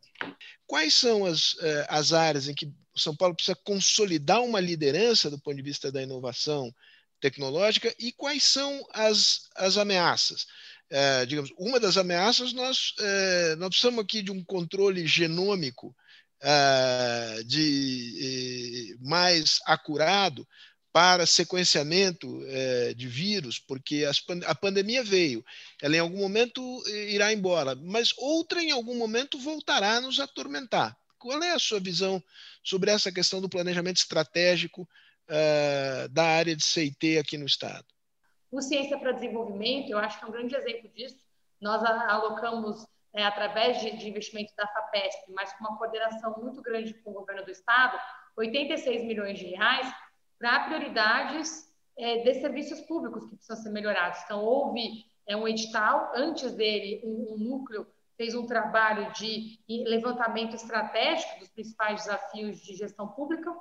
Quais 0.67 0.95
são 0.95 1.25
as, 1.25 1.57
eh, 1.61 1.87
as 1.89 2.13
áreas 2.13 2.49
em 2.49 2.55
que 2.55 2.67
o 2.67 2.99
São 2.99 3.15
Paulo 3.15 3.37
precisa 3.37 3.57
consolidar 3.63 4.43
uma 4.43 4.59
liderança 4.59 5.31
do 5.31 5.39
ponto 5.39 5.57
de 5.57 5.63
vista 5.63 5.93
da 5.93 6.03
inovação 6.03 6.75
tecnológica 7.21 7.95
e 8.01 8.11
quais 8.11 8.43
são 8.43 8.85
as, 8.93 9.49
as 9.55 9.79
ameaças. 9.79 10.47
É, 10.91 11.27
digamos, 11.27 11.51
uma 11.59 11.81
das 11.81 11.97
ameaças 11.97 12.53
nós, 12.53 12.95
é, 12.99 13.57
nós 13.57 13.71
precisamos 13.71 14.05
aqui 14.05 14.23
de 14.23 14.31
um 14.31 14.45
controle 14.45 15.07
genômico 15.07 15.95
é, 16.41 17.43
de 17.45 18.97
mais 19.01 19.59
acurado 19.67 20.47
para 20.93 21.27
sequenciamento 21.27 22.41
é, 22.47 22.95
de 22.95 23.09
vírus, 23.09 23.59
porque 23.59 24.05
as, 24.05 24.23
a 24.47 24.55
pandemia 24.55 25.03
veio, 25.03 25.45
ela 25.83 25.97
em 25.97 26.01
algum 26.01 26.19
momento 26.19 26.83
irá 27.09 27.33
embora, 27.33 27.75
mas 27.75 28.13
outra 28.17 28.63
em 28.63 28.71
algum 28.71 28.97
momento 28.97 29.39
voltará 29.39 29.97
a 29.97 30.01
nos 30.01 30.21
atormentar 30.21 30.97
qual 31.25 31.43
é 31.43 31.53
a 31.53 31.59
sua 31.59 31.81
visão 31.81 32.23
sobre 32.63 32.91
essa 32.91 33.11
questão 33.11 33.41
do 33.41 33.49
planejamento 33.49 33.97
estratégico 33.97 34.83
uh, 34.83 36.09
da 36.11 36.23
área 36.23 36.55
de 36.55 36.63
CIT 36.63 37.17
aqui 37.17 37.39
no 37.39 37.47
Estado? 37.47 37.87
O 38.55 38.63
Ciência 38.63 38.97
para 38.97 39.11
Desenvolvimento, 39.11 39.91
eu 39.91 39.99
acho 39.99 40.17
que 40.17 40.25
é 40.25 40.29
um 40.29 40.31
grande 40.31 40.55
exemplo 40.55 40.89
disso. 40.91 41.19
Nós 41.61 41.83
alocamos, 41.83 42.87
é, 43.13 43.25
através 43.25 43.81
de, 43.81 43.97
de 43.97 44.09
investimento 44.09 44.55
da 44.57 44.65
FAPESP, 44.69 45.33
mas 45.33 45.53
com 45.55 45.65
uma 45.65 45.77
coordenação 45.77 46.37
muito 46.41 46.63
grande 46.63 46.95
com 46.95 47.11
o 47.11 47.15
governo 47.15 47.45
do 47.45 47.51
Estado, 47.51 47.99
86 48.37 49.07
milhões 49.07 49.41
de 49.41 49.47
reais 49.47 49.93
para 50.39 50.67
prioridades 50.67 51.69
é, 51.99 52.19
de 52.19 52.35
serviços 52.35 52.81
públicos 52.83 53.25
que 53.25 53.35
precisam 53.35 53.57
ser 53.57 53.71
melhorados. 53.71 54.21
Então, 54.25 54.45
houve 54.45 55.05
é, 55.27 55.37
um 55.37 55.49
edital, 55.49 56.13
antes 56.15 56.53
dele, 56.53 57.01
um, 57.03 57.35
um 57.35 57.37
núcleo 57.37 57.85
fez 58.17 58.37
um 58.37 58.47
trabalho 58.47 59.13
de 59.15 59.59
levantamento 59.69 60.55
estratégico 60.55 61.41
dos 61.41 61.49
principais 61.49 62.05
desafios 62.05 62.61
de 62.61 62.77
gestão 62.77 63.09
pública. 63.09 63.53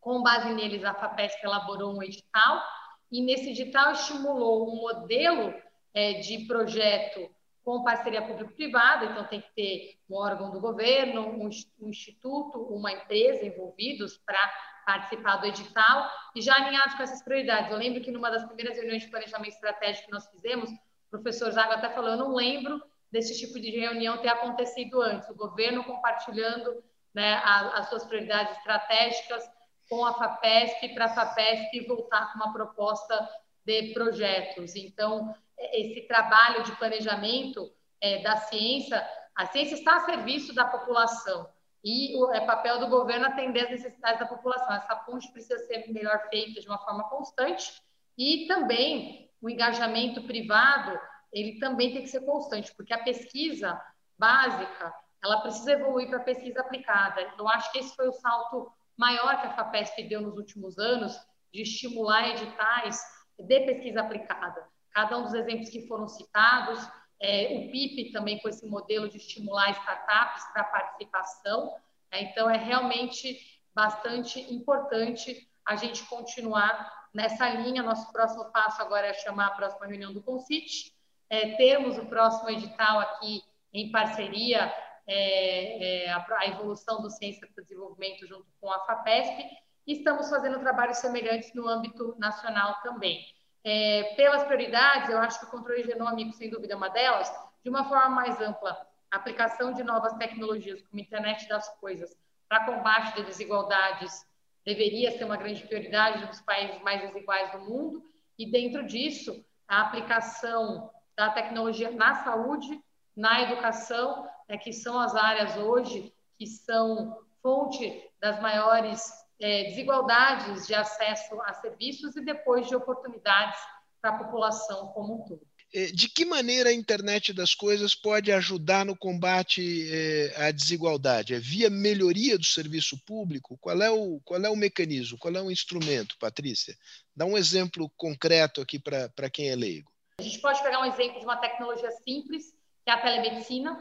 Com 0.00 0.22
base 0.22 0.54
neles, 0.54 0.84
a 0.84 0.94
FAPESP 0.94 1.44
elaborou 1.44 1.94
um 1.94 2.02
edital 2.02 2.62
e 3.10 3.22
nesse 3.22 3.50
edital 3.50 3.92
estimulou 3.92 4.68
um 4.70 4.76
modelo 4.76 5.54
é, 5.94 6.14
de 6.14 6.46
projeto 6.46 7.30
com 7.64 7.82
parceria 7.82 8.22
público-privada, 8.22 9.06
então 9.06 9.24
tem 9.24 9.40
que 9.40 9.52
ter 9.54 9.98
um 10.08 10.14
órgão 10.14 10.52
do 10.52 10.60
governo, 10.60 11.22
um, 11.22 11.50
um 11.80 11.88
instituto, 11.88 12.60
uma 12.60 12.92
empresa 12.92 13.44
envolvidos 13.44 14.16
para 14.18 14.38
participar 14.86 15.38
do 15.38 15.46
edital 15.46 16.08
e 16.36 16.40
já 16.40 16.54
alinhados 16.54 16.94
com 16.94 17.02
essas 17.02 17.22
prioridades. 17.22 17.72
Eu 17.72 17.78
lembro 17.78 18.00
que 18.00 18.12
numa 18.12 18.30
das 18.30 18.44
primeiras 18.44 18.76
reuniões 18.76 19.02
de 19.02 19.08
planejamento 19.08 19.54
estratégico 19.54 20.06
que 20.06 20.12
nós 20.12 20.28
fizemos, 20.30 20.70
o 20.70 21.10
professor 21.10 21.50
Zago 21.50 21.72
até 21.72 21.90
falou, 21.90 22.10
eu 22.10 22.16
não 22.16 22.34
lembro 22.34 22.80
desse 23.10 23.36
tipo 23.36 23.58
de 23.58 23.70
reunião 23.70 24.18
ter 24.18 24.28
acontecido 24.28 25.02
antes, 25.02 25.28
o 25.28 25.34
governo 25.34 25.82
compartilhando 25.82 26.84
né, 27.12 27.34
as 27.44 27.88
suas 27.88 28.04
prioridades 28.04 28.56
estratégicas 28.58 29.42
com 29.88 30.04
a 30.04 30.14
FAPESP, 30.14 30.94
para 30.94 31.06
a 31.06 31.14
FAPESP 31.14 31.86
voltar 31.86 32.32
com 32.32 32.38
uma 32.38 32.52
proposta 32.52 33.28
de 33.64 33.92
projetos. 33.92 34.74
Então, 34.76 35.34
esse 35.72 36.02
trabalho 36.06 36.62
de 36.62 36.72
planejamento 36.76 37.70
é, 38.00 38.22
da 38.22 38.36
ciência, 38.36 39.04
a 39.34 39.46
ciência 39.46 39.74
está 39.74 39.96
a 39.96 40.00
serviço 40.00 40.54
da 40.54 40.64
população 40.64 41.48
e 41.84 42.16
o, 42.16 42.32
é 42.32 42.40
papel 42.40 42.80
do 42.80 42.88
governo 42.88 43.26
atender 43.26 43.64
as 43.64 43.70
necessidades 43.70 44.20
da 44.20 44.26
população. 44.26 44.74
Essa 44.74 44.96
ponte 44.96 45.30
precisa 45.32 45.58
ser 45.66 45.86
melhor 45.92 46.28
feita 46.28 46.60
de 46.60 46.68
uma 46.68 46.78
forma 46.78 47.08
constante 47.08 47.80
e 48.18 48.46
também 48.46 49.30
o 49.40 49.48
engajamento 49.48 50.22
privado 50.22 50.98
ele 51.32 51.58
também 51.58 51.92
tem 51.92 52.02
que 52.02 52.08
ser 52.08 52.20
constante, 52.20 52.74
porque 52.74 52.94
a 52.94 53.02
pesquisa 53.02 53.80
básica 54.18 54.94
ela 55.22 55.40
precisa 55.40 55.72
evoluir 55.72 56.08
para 56.08 56.18
a 56.18 56.24
pesquisa 56.24 56.60
aplicada. 56.60 57.20
Eu 57.38 57.48
acho 57.48 57.70
que 57.72 57.78
esse 57.78 57.94
foi 57.94 58.08
o 58.08 58.12
salto 58.12 58.72
maior 58.96 59.40
que 59.40 59.46
a 59.46 59.54
FAPESP 59.54 60.04
deu 60.04 60.20
nos 60.20 60.36
últimos 60.36 60.78
anos 60.78 61.18
de 61.52 61.62
estimular 61.62 62.28
editais 62.30 63.00
de 63.38 63.60
pesquisa 63.60 64.00
aplicada. 64.00 64.66
Cada 64.90 65.18
um 65.18 65.24
dos 65.24 65.34
exemplos 65.34 65.68
que 65.68 65.86
foram 65.86 66.08
citados, 66.08 66.80
é, 67.20 67.58
o 67.58 67.70
PIP 67.70 68.12
também 68.12 68.38
com 68.38 68.48
esse 68.48 68.66
modelo 68.66 69.08
de 69.08 69.16
estimular 69.16 69.70
startups 69.70 70.44
para 70.52 70.64
participação. 70.64 71.74
É, 72.10 72.22
então, 72.22 72.48
é 72.48 72.56
realmente 72.56 73.38
bastante 73.74 74.40
importante 74.52 75.48
a 75.64 75.76
gente 75.76 76.04
continuar 76.04 77.08
nessa 77.12 77.48
linha. 77.50 77.82
Nosso 77.82 78.10
próximo 78.12 78.46
passo 78.46 78.80
agora 78.80 79.08
é 79.08 79.14
chamar 79.14 79.48
a 79.48 79.54
próxima 79.54 79.86
reunião 79.86 80.12
do 80.12 80.22
CONCIT, 80.22 80.92
é, 81.28 81.56
termos 81.56 81.98
o 81.98 82.06
próximo 82.06 82.48
edital 82.50 83.00
aqui 83.00 83.42
em 83.72 83.90
parceria, 83.90 84.72
é, 85.06 86.04
é, 86.04 86.10
a, 86.10 86.26
a, 86.38 86.46
evolução 86.48 87.00
do 87.00 87.10
Ciência 87.10 87.46
para 87.46 87.62
o 87.62 87.64
Desenvolvimento 87.64 88.26
junto 88.26 88.46
com 88.60 88.70
a 88.70 88.80
FAPESP, 88.80 89.44
e 89.86 89.92
estamos 89.92 90.28
fazendo 90.28 90.58
trabalhos 90.58 90.98
semelhantes 90.98 91.54
no 91.54 91.68
âmbito 91.68 92.16
nacional 92.18 92.80
também. 92.82 93.24
É, 93.62 94.14
pelas 94.16 94.44
prioridades, 94.44 95.08
eu 95.08 95.18
acho 95.18 95.38
que 95.40 95.46
o 95.46 95.50
controle 95.50 95.84
genômico, 95.84 96.32
sem 96.32 96.50
dúvida, 96.50 96.74
é 96.74 96.76
uma 96.76 96.88
delas, 96.88 97.32
de 97.62 97.70
uma 97.70 97.88
forma 97.88 98.08
mais 98.08 98.40
ampla, 98.40 98.86
aplicação 99.10 99.72
de 99.72 99.82
novas 99.82 100.12
tecnologias, 100.14 100.82
como 100.82 101.00
a 101.00 101.04
internet 101.04 101.48
das 101.48 101.68
coisas, 101.78 102.16
para 102.48 102.64
combate 102.64 103.16
de 103.16 103.24
desigualdades, 103.24 104.24
deveria 104.64 105.12
ser 105.12 105.24
uma 105.24 105.36
grande 105.36 105.62
prioridade 105.62 106.26
dos 106.26 106.40
países 106.40 106.80
mais 106.82 107.00
desiguais 107.00 107.52
do 107.52 107.60
mundo, 107.60 108.02
e 108.38 108.50
dentro 108.50 108.84
disso, 108.84 109.44
a 109.66 109.82
aplicação 109.82 110.90
da 111.16 111.30
tecnologia 111.30 111.90
na 111.90 112.14
saúde, 112.22 112.80
na 113.16 113.42
educação, 113.42 114.28
né, 114.48 114.56
que 114.58 114.72
são 114.72 114.98
as 114.98 115.14
áreas 115.14 115.56
hoje 115.56 116.12
que 116.38 116.46
são 116.46 117.18
fonte 117.42 118.10
das 118.20 118.40
maiores 118.40 119.10
é, 119.40 119.64
desigualdades 119.64 120.66
de 120.66 120.74
acesso 120.74 121.40
a 121.42 121.54
serviços 121.54 122.16
e 122.16 122.24
depois 122.24 122.68
de 122.68 122.74
oportunidades 122.74 123.58
para 124.00 124.10
a 124.10 124.18
população 124.18 124.88
como 124.88 125.14
um 125.14 125.24
todo. 125.24 125.46
É, 125.74 125.86
de 125.86 126.08
que 126.08 126.24
maneira 126.24 126.70
a 126.70 126.72
internet 126.72 127.32
das 127.32 127.54
coisas 127.54 127.94
pode 127.94 128.30
ajudar 128.30 128.84
no 128.84 128.96
combate 128.96 129.90
é, 129.92 130.46
à 130.46 130.50
desigualdade? 130.50 131.34
É 131.34 131.40
via 131.40 131.68
melhoria 131.68 132.38
do 132.38 132.44
serviço 132.44 132.96
público? 133.04 133.58
Qual 133.60 133.82
é 133.82 133.90
o, 133.90 134.20
qual 134.24 134.40
é 134.40 134.48
o 134.48 134.56
mecanismo? 134.56 135.18
Qual 135.18 135.34
é 135.34 135.42
o 135.42 135.50
instrumento, 135.50 136.16
Patrícia? 136.18 136.76
Dá 137.14 137.26
um 137.26 137.36
exemplo 137.36 137.90
concreto 137.96 138.60
aqui 138.60 138.78
para 138.78 139.30
quem 139.30 139.50
é 139.50 139.56
leigo. 139.56 139.90
A 140.20 140.22
gente 140.22 140.38
pode 140.38 140.62
pegar 140.62 140.80
um 140.80 140.86
exemplo 140.86 141.18
de 141.18 141.26
uma 141.26 141.36
tecnologia 141.36 141.90
simples, 141.90 142.54
que 142.84 142.90
é 142.90 142.92
a 142.92 143.00
telemedicina. 143.00 143.76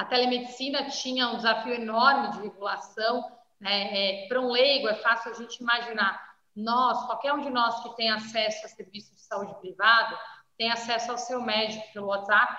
A 0.00 0.04
telemedicina 0.06 0.88
tinha 0.88 1.28
um 1.28 1.36
desafio 1.36 1.74
enorme 1.74 2.30
de 2.30 2.40
regulação, 2.40 3.22
né? 3.60 4.22
É, 4.22 4.28
para 4.28 4.40
um 4.40 4.50
leigo, 4.50 4.88
é 4.88 4.94
fácil 4.94 5.30
a 5.30 5.34
gente 5.34 5.60
imaginar. 5.60 6.18
Nós, 6.56 7.04
qualquer 7.04 7.34
um 7.34 7.42
de 7.42 7.50
nós 7.50 7.82
que 7.82 7.94
tem 7.96 8.10
acesso 8.10 8.64
a 8.64 8.68
serviço 8.70 9.14
de 9.14 9.20
saúde 9.20 9.54
privado, 9.60 10.16
tem 10.56 10.72
acesso 10.72 11.10
ao 11.10 11.18
seu 11.18 11.42
médico 11.42 11.84
pelo 11.92 12.06
WhatsApp. 12.06 12.56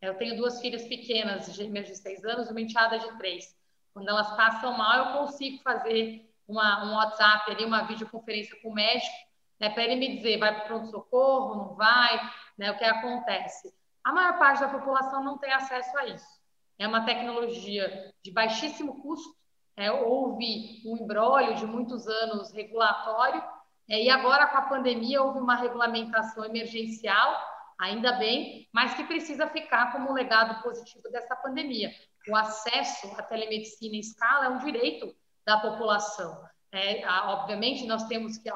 Eu 0.00 0.14
tenho 0.16 0.38
duas 0.38 0.62
filhas 0.62 0.82
pequenas, 0.84 1.54
gêmeas 1.54 1.88
de 1.88 1.94
seis 1.94 2.24
anos 2.24 2.48
uma 2.48 2.62
enteada 2.62 2.98
de 2.98 3.18
três. 3.18 3.54
Quando 3.92 4.08
elas 4.08 4.34
passam 4.34 4.72
mal, 4.72 4.96
eu 4.96 5.18
consigo 5.18 5.62
fazer 5.62 6.26
uma, 6.48 6.86
um 6.86 6.94
WhatsApp 6.94 7.50
ali, 7.50 7.66
uma 7.66 7.82
videoconferência 7.82 8.56
com 8.62 8.70
o 8.70 8.74
médico, 8.74 9.14
né, 9.60 9.68
para 9.68 9.84
ele 9.84 9.96
me 9.96 10.16
dizer, 10.16 10.38
vai 10.38 10.54
para 10.54 10.64
o 10.64 10.66
pronto-socorro, 10.68 11.54
não 11.54 11.74
vai, 11.74 12.18
né, 12.56 12.70
o 12.70 12.78
que 12.78 12.84
acontece. 12.84 13.74
A 14.02 14.10
maior 14.10 14.38
parte 14.38 14.60
da 14.60 14.68
população 14.68 15.22
não 15.22 15.36
tem 15.36 15.52
acesso 15.52 15.94
a 15.98 16.06
isso. 16.06 16.37
É 16.78 16.86
uma 16.86 17.04
tecnologia 17.04 18.12
de 18.22 18.30
baixíssimo 18.30 19.02
custo, 19.02 19.36
é, 19.76 19.90
houve 19.90 20.82
um 20.84 20.96
embrólio 20.96 21.54
de 21.56 21.66
muitos 21.66 22.06
anos 22.06 22.52
regulatório, 22.52 23.42
é, 23.88 24.02
e 24.04 24.10
agora 24.10 24.46
com 24.46 24.58
a 24.58 24.62
pandemia 24.62 25.22
houve 25.22 25.38
uma 25.38 25.56
regulamentação 25.56 26.44
emergencial, 26.44 27.36
ainda 27.78 28.12
bem, 28.12 28.68
mas 28.72 28.94
que 28.94 29.04
precisa 29.04 29.48
ficar 29.48 29.92
como 29.92 30.10
um 30.10 30.14
legado 30.14 30.62
positivo 30.62 31.08
dessa 31.10 31.34
pandemia. 31.36 31.92
O 32.28 32.36
acesso 32.36 33.08
à 33.16 33.22
telemedicina 33.22 33.96
em 33.96 34.00
escala 34.00 34.46
é 34.46 34.48
um 34.48 34.58
direito 34.58 35.14
da 35.46 35.58
população. 35.58 36.44
É, 36.70 37.06
obviamente, 37.24 37.86
nós 37.86 38.04
temos 38.08 38.36
que, 38.36 38.50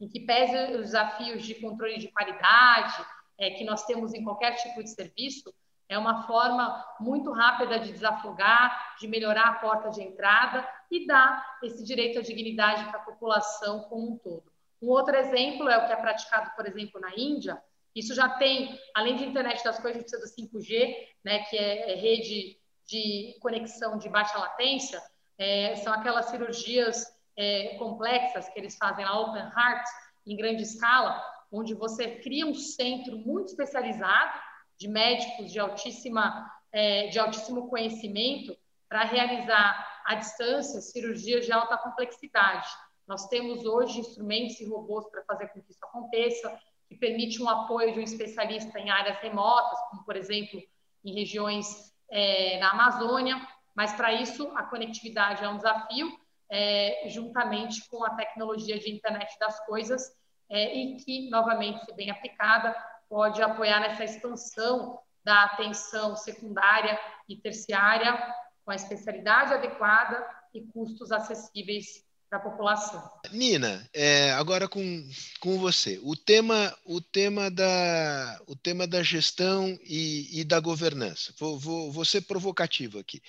em 0.00 0.08
que 0.08 0.20
pese 0.20 0.76
os 0.76 0.82
desafios 0.82 1.44
de 1.44 1.54
controle 1.56 1.98
de 1.98 2.08
qualidade 2.08 3.04
é, 3.38 3.50
que 3.50 3.64
nós 3.64 3.84
temos 3.84 4.14
em 4.14 4.22
qualquer 4.22 4.54
tipo 4.56 4.82
de 4.84 4.90
serviço, 4.90 5.52
é 5.90 5.98
uma 5.98 6.22
forma 6.22 6.86
muito 7.00 7.32
rápida 7.32 7.80
de 7.80 7.90
desafogar, 7.92 8.94
de 9.00 9.08
melhorar 9.08 9.48
a 9.48 9.54
porta 9.54 9.90
de 9.90 10.00
entrada 10.00 10.66
e 10.88 11.04
dar 11.04 11.58
esse 11.64 11.84
direito 11.84 12.20
à 12.20 12.22
dignidade 12.22 12.84
para 12.84 13.00
a 13.00 13.02
população 13.02 13.80
como 13.88 14.12
um 14.12 14.16
todo. 14.16 14.44
Um 14.80 14.88
outro 14.88 15.16
exemplo 15.16 15.68
é 15.68 15.76
o 15.76 15.86
que 15.86 15.92
é 15.92 15.96
praticado, 15.96 16.52
por 16.54 16.64
exemplo, 16.64 17.00
na 17.00 17.10
Índia. 17.16 17.60
Isso 17.92 18.14
já 18.14 18.28
tem, 18.28 18.78
além 18.94 19.16
de 19.16 19.24
internet 19.24 19.64
das 19.64 19.80
coisas, 19.80 19.96
a 19.96 20.00
gente 20.00 20.10
precisa 20.10 20.46
do 20.46 20.48
5G, 20.48 20.94
né, 21.24 21.40
que 21.40 21.56
é, 21.56 21.90
é 21.90 21.94
rede 21.96 22.56
de 22.86 23.36
conexão 23.40 23.98
de 23.98 24.08
baixa 24.08 24.38
latência. 24.38 25.02
É, 25.36 25.74
são 25.74 25.92
aquelas 25.92 26.26
cirurgias 26.26 27.04
é, 27.36 27.74
complexas 27.78 28.48
que 28.48 28.60
eles 28.60 28.76
fazem 28.76 29.04
na 29.04 29.18
Open 29.18 29.42
Heart, 29.42 29.88
em 30.24 30.36
grande 30.36 30.62
escala, 30.62 31.20
onde 31.50 31.74
você 31.74 32.20
cria 32.20 32.46
um 32.46 32.54
centro 32.54 33.18
muito 33.18 33.48
especializado 33.48 34.49
de 34.80 34.88
médicos 34.88 35.52
de, 35.52 35.60
altíssima, 35.60 36.50
é, 36.72 37.08
de 37.08 37.18
altíssimo 37.18 37.68
conhecimento 37.68 38.56
para 38.88 39.04
realizar 39.04 40.02
à 40.06 40.14
distância 40.14 40.80
cirurgias 40.80 41.44
de 41.44 41.52
alta 41.52 41.76
complexidade. 41.76 42.66
Nós 43.06 43.28
temos 43.28 43.66
hoje 43.66 44.00
instrumentos 44.00 44.58
e 44.58 44.64
robôs 44.64 45.06
para 45.10 45.22
fazer 45.24 45.48
com 45.48 45.60
que 45.60 45.70
isso 45.70 45.84
aconteça, 45.84 46.58
que 46.88 46.96
permite 46.96 47.42
um 47.42 47.48
apoio 47.48 47.92
de 47.92 48.00
um 48.00 48.02
especialista 48.02 48.78
em 48.78 48.88
áreas 48.88 49.18
remotas, 49.18 49.78
como, 49.90 50.04
por 50.04 50.16
exemplo, 50.16 50.60
em 51.04 51.12
regiões 51.12 51.92
é, 52.10 52.58
na 52.58 52.70
Amazônia, 52.70 53.36
mas 53.76 53.92
para 53.92 54.12
isso 54.14 54.50
a 54.56 54.62
conectividade 54.62 55.44
é 55.44 55.48
um 55.48 55.56
desafio, 55.56 56.10
é, 56.50 57.04
juntamente 57.08 57.86
com 57.88 58.02
a 58.02 58.14
tecnologia 58.14 58.78
de 58.78 58.90
internet 58.90 59.38
das 59.38 59.64
coisas, 59.66 60.02
é, 60.48 60.74
e 60.74 60.96
que, 60.96 61.30
novamente, 61.30 61.84
se 61.84 61.94
bem 61.94 62.10
aplicada, 62.10 62.74
pode 63.10 63.42
apoiar 63.42 63.80
nessa 63.80 64.04
expansão 64.04 64.96
da 65.24 65.44
atenção 65.44 66.14
secundária 66.14 66.98
e 67.28 67.36
terciária 67.36 68.16
com 68.64 68.70
a 68.70 68.76
especialidade 68.76 69.52
adequada 69.52 70.24
e 70.54 70.62
custos 70.62 71.10
acessíveis 71.10 72.04
para 72.30 72.38
a 72.38 72.42
população. 72.42 73.10
Nina, 73.32 73.84
é, 73.92 74.30
agora 74.32 74.68
com, 74.68 75.10
com 75.40 75.58
você. 75.58 75.98
O 76.04 76.14
tema, 76.14 76.72
o, 76.84 77.00
tema 77.00 77.50
da, 77.50 78.40
o 78.46 78.54
tema 78.54 78.86
da 78.86 79.02
gestão 79.02 79.76
e, 79.82 80.40
e 80.40 80.44
da 80.44 80.60
governança. 80.60 81.34
Vou, 81.36 81.58
vou, 81.58 81.90
vou 81.90 82.04
ser 82.04 82.20
provocativo 82.22 83.00
aqui. 83.00 83.20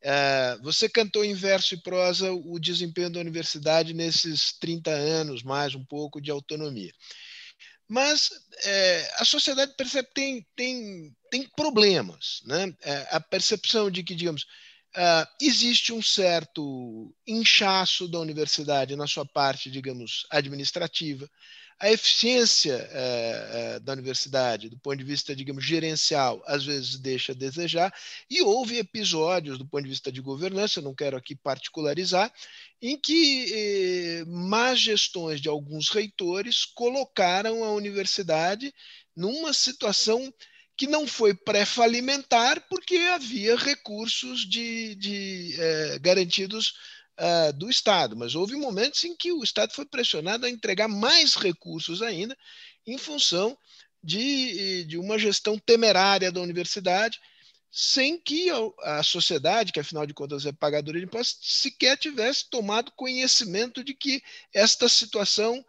É, 0.00 0.58
você 0.62 0.88
cantou 0.88 1.24
em 1.24 1.34
verso 1.34 1.74
e 1.74 1.82
prosa 1.82 2.32
o 2.32 2.58
desempenho 2.58 3.10
da 3.10 3.20
universidade 3.20 3.92
nesses 3.92 4.52
30 4.58 4.90
anos, 4.90 5.42
mais 5.42 5.74
um 5.74 5.84
pouco, 5.84 6.20
de 6.20 6.30
autonomia. 6.30 6.92
Mas 7.88 8.30
é, 8.64 9.14
a 9.18 9.24
sociedade 9.24 9.74
percebe 9.76 10.08
tem, 10.12 10.46
tem, 10.56 11.16
tem 11.30 11.48
problemas. 11.56 12.42
Né? 12.44 12.74
É, 12.82 13.08
a 13.10 13.20
percepção 13.20 13.90
de 13.90 14.02
que, 14.02 14.14
digamos, 14.14 14.46
Uh, 14.96 15.28
existe 15.42 15.92
um 15.92 16.00
certo 16.00 17.14
inchaço 17.26 18.08
da 18.08 18.18
universidade 18.18 18.96
na 18.96 19.06
sua 19.06 19.26
parte, 19.26 19.70
digamos, 19.70 20.26
administrativa. 20.30 21.30
A 21.78 21.92
eficiência 21.92 22.76
uh, 22.78 23.76
uh, 23.76 23.80
da 23.80 23.92
universidade, 23.92 24.70
do 24.70 24.78
ponto 24.78 24.96
de 24.96 25.04
vista, 25.04 25.36
digamos, 25.36 25.62
gerencial, 25.62 26.42
às 26.46 26.64
vezes 26.64 26.98
deixa 26.98 27.32
a 27.32 27.34
desejar, 27.34 27.92
e 28.30 28.40
houve 28.40 28.78
episódios, 28.78 29.58
do 29.58 29.66
ponto 29.66 29.82
de 29.82 29.90
vista 29.90 30.10
de 30.10 30.22
governança, 30.22 30.80
não 30.80 30.94
quero 30.94 31.18
aqui 31.18 31.36
particularizar, 31.36 32.32
em 32.80 32.98
que 32.98 33.52
eh, 33.52 34.24
más 34.26 34.80
gestões 34.80 35.38
de 35.38 35.50
alguns 35.50 35.90
reitores 35.90 36.64
colocaram 36.64 37.62
a 37.62 37.70
universidade 37.72 38.72
numa 39.14 39.52
situação 39.52 40.32
que 40.76 40.86
não 40.86 41.06
foi 41.06 41.34
pré-falimentar 41.34 42.60
porque 42.68 42.96
havia 42.96 43.56
recursos 43.56 44.40
de, 44.48 44.94
de 44.96 45.56
é, 45.58 45.98
garantidos 45.98 46.74
uh, 47.18 47.52
do 47.54 47.70
Estado, 47.70 48.16
mas 48.16 48.34
houve 48.34 48.54
momentos 48.56 49.02
em 49.04 49.16
que 49.16 49.32
o 49.32 49.42
Estado 49.42 49.72
foi 49.72 49.86
pressionado 49.86 50.46
a 50.46 50.50
entregar 50.50 50.88
mais 50.88 51.34
recursos 51.34 52.02
ainda 52.02 52.36
em 52.86 52.98
função 52.98 53.56
de, 54.02 54.84
de 54.84 54.98
uma 54.98 55.18
gestão 55.18 55.58
temerária 55.58 56.30
da 56.30 56.40
universidade, 56.40 57.18
sem 57.70 58.18
que 58.18 58.48
a, 58.50 58.98
a 58.98 59.02
sociedade, 59.02 59.72
que 59.72 59.80
afinal 59.80 60.06
de 60.06 60.14
contas 60.14 60.46
é 60.46 60.52
pagadora 60.52 60.98
de 60.98 61.04
impostos, 61.04 61.60
sequer 61.60 61.96
tivesse 61.96 62.48
tomado 62.48 62.92
conhecimento 62.92 63.82
de 63.82 63.94
que 63.94 64.22
esta 64.52 64.88
situação 64.88 65.64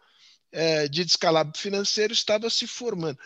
é, 0.52 0.88
de 0.88 1.04
descalabro 1.04 1.58
financeiro 1.58 2.12
estava 2.12 2.48
se 2.48 2.66
formando. 2.66 3.18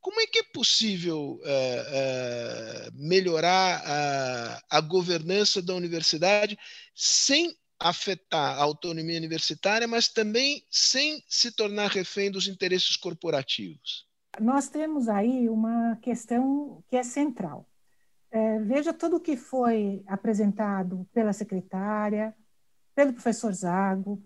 Como 0.00 0.20
é 0.20 0.26
que 0.26 0.38
é 0.38 0.42
possível 0.54 1.40
é, 1.44 1.86
é, 1.88 2.90
melhorar 2.94 3.82
a, 3.84 4.78
a 4.78 4.80
governança 4.80 5.60
da 5.60 5.74
universidade 5.74 6.58
sem 6.94 7.56
afetar 7.78 8.58
a 8.58 8.62
autonomia 8.62 9.18
universitária, 9.18 9.86
mas 9.86 10.08
também 10.08 10.64
sem 10.70 11.22
se 11.28 11.52
tornar 11.52 11.90
refém 11.90 12.30
dos 12.30 12.48
interesses 12.48 12.96
corporativos? 12.96 14.06
Nós 14.40 14.68
temos 14.68 15.08
aí 15.08 15.48
uma 15.48 15.96
questão 15.96 16.82
que 16.88 16.96
é 16.96 17.02
central. 17.02 17.68
É, 18.30 18.58
veja 18.60 18.92
tudo 18.92 19.16
o 19.16 19.20
que 19.20 19.36
foi 19.36 20.02
apresentado 20.06 21.08
pela 21.12 21.32
secretária, 21.32 22.34
pelo 22.94 23.12
professor 23.12 23.52
Zago, 23.52 24.22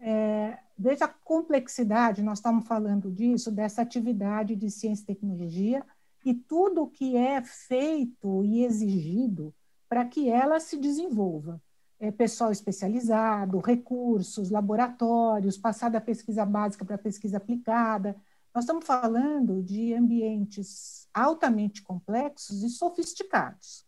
é, 0.00 0.58
veja 0.78 1.06
a 1.06 1.08
complexidade, 1.08 2.22
nós 2.22 2.38
estamos 2.38 2.66
falando 2.66 3.10
disso, 3.10 3.50
dessa 3.50 3.82
atividade 3.82 4.54
de 4.54 4.70
ciência 4.70 5.02
e 5.02 5.06
tecnologia 5.06 5.84
e 6.24 6.34
tudo 6.34 6.82
o 6.82 6.88
que 6.88 7.16
é 7.16 7.40
feito 7.42 8.44
e 8.44 8.64
exigido 8.64 9.54
para 9.88 10.04
que 10.04 10.28
ela 10.28 10.60
se 10.60 10.76
desenvolva. 10.76 11.62
É, 11.98 12.10
pessoal 12.10 12.52
especializado, 12.52 13.58
recursos, 13.58 14.50
laboratórios, 14.50 15.56
passar 15.56 15.88
da 15.88 16.00
pesquisa 16.00 16.44
básica 16.44 16.84
para 16.84 16.96
a 16.96 16.98
pesquisa 16.98 17.38
aplicada. 17.38 18.14
Nós 18.54 18.64
estamos 18.64 18.84
falando 18.84 19.62
de 19.62 19.94
ambientes 19.94 21.08
altamente 21.14 21.82
complexos 21.82 22.62
e 22.62 22.68
sofisticados. 22.68 23.86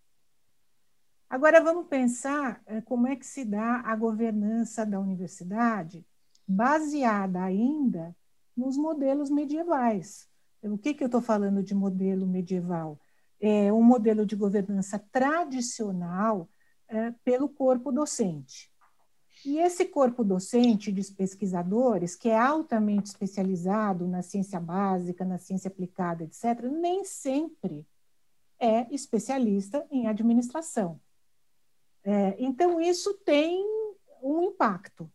Agora 1.29 1.61
vamos 1.61 1.87
pensar 1.89 2.63
é, 2.65 2.81
como 2.81 3.07
é 3.07 3.15
que 3.15 3.27
se 3.27 3.45
dá 3.45 3.83
a 3.85 3.95
governança 3.95 4.87
da 4.87 4.99
universidade, 4.99 6.07
baseada 6.49 7.43
ainda 7.43 8.17
nos 8.57 8.77
modelos 8.77 9.29
medievais. 9.29 10.27
O 10.63 10.79
que, 10.79 10.95
que 10.95 11.05
eu 11.05 11.07
estou 11.07 11.21
falando 11.21 11.63
de 11.63 11.75
modelo 11.75 12.27
medieval? 12.27 12.99
É 13.39 13.73
um 13.73 13.83
modelo 13.83 14.27
de 14.27 14.35
governança 14.35 14.99
tradicional 15.13 16.49
é, 16.89 17.13
pelo 17.23 17.49
corpo 17.49 17.93
docente. 17.93 18.73
E 19.45 19.59
esse 19.59 19.85
corpo 19.85 20.25
docente 20.25 20.91
de 20.91 21.05
pesquisadores, 21.13 22.17
que 22.17 22.29
é 22.29 22.37
altamente 22.37 23.11
especializado 23.11 24.09
na 24.09 24.23
ciência 24.23 24.59
básica, 24.59 25.25
na 25.25 25.39
ciência 25.39 25.69
aplicada, 25.69 26.25
etc., 26.25 26.63
nem 26.65 27.05
sempre 27.05 27.87
é 28.59 28.93
especialista 28.93 29.87
em 29.93 30.09
administração. 30.09 31.01
É, 32.03 32.35
então, 32.39 32.81
isso 32.81 33.15
tem 33.25 33.65
um 34.21 34.43
impacto. 34.43 35.09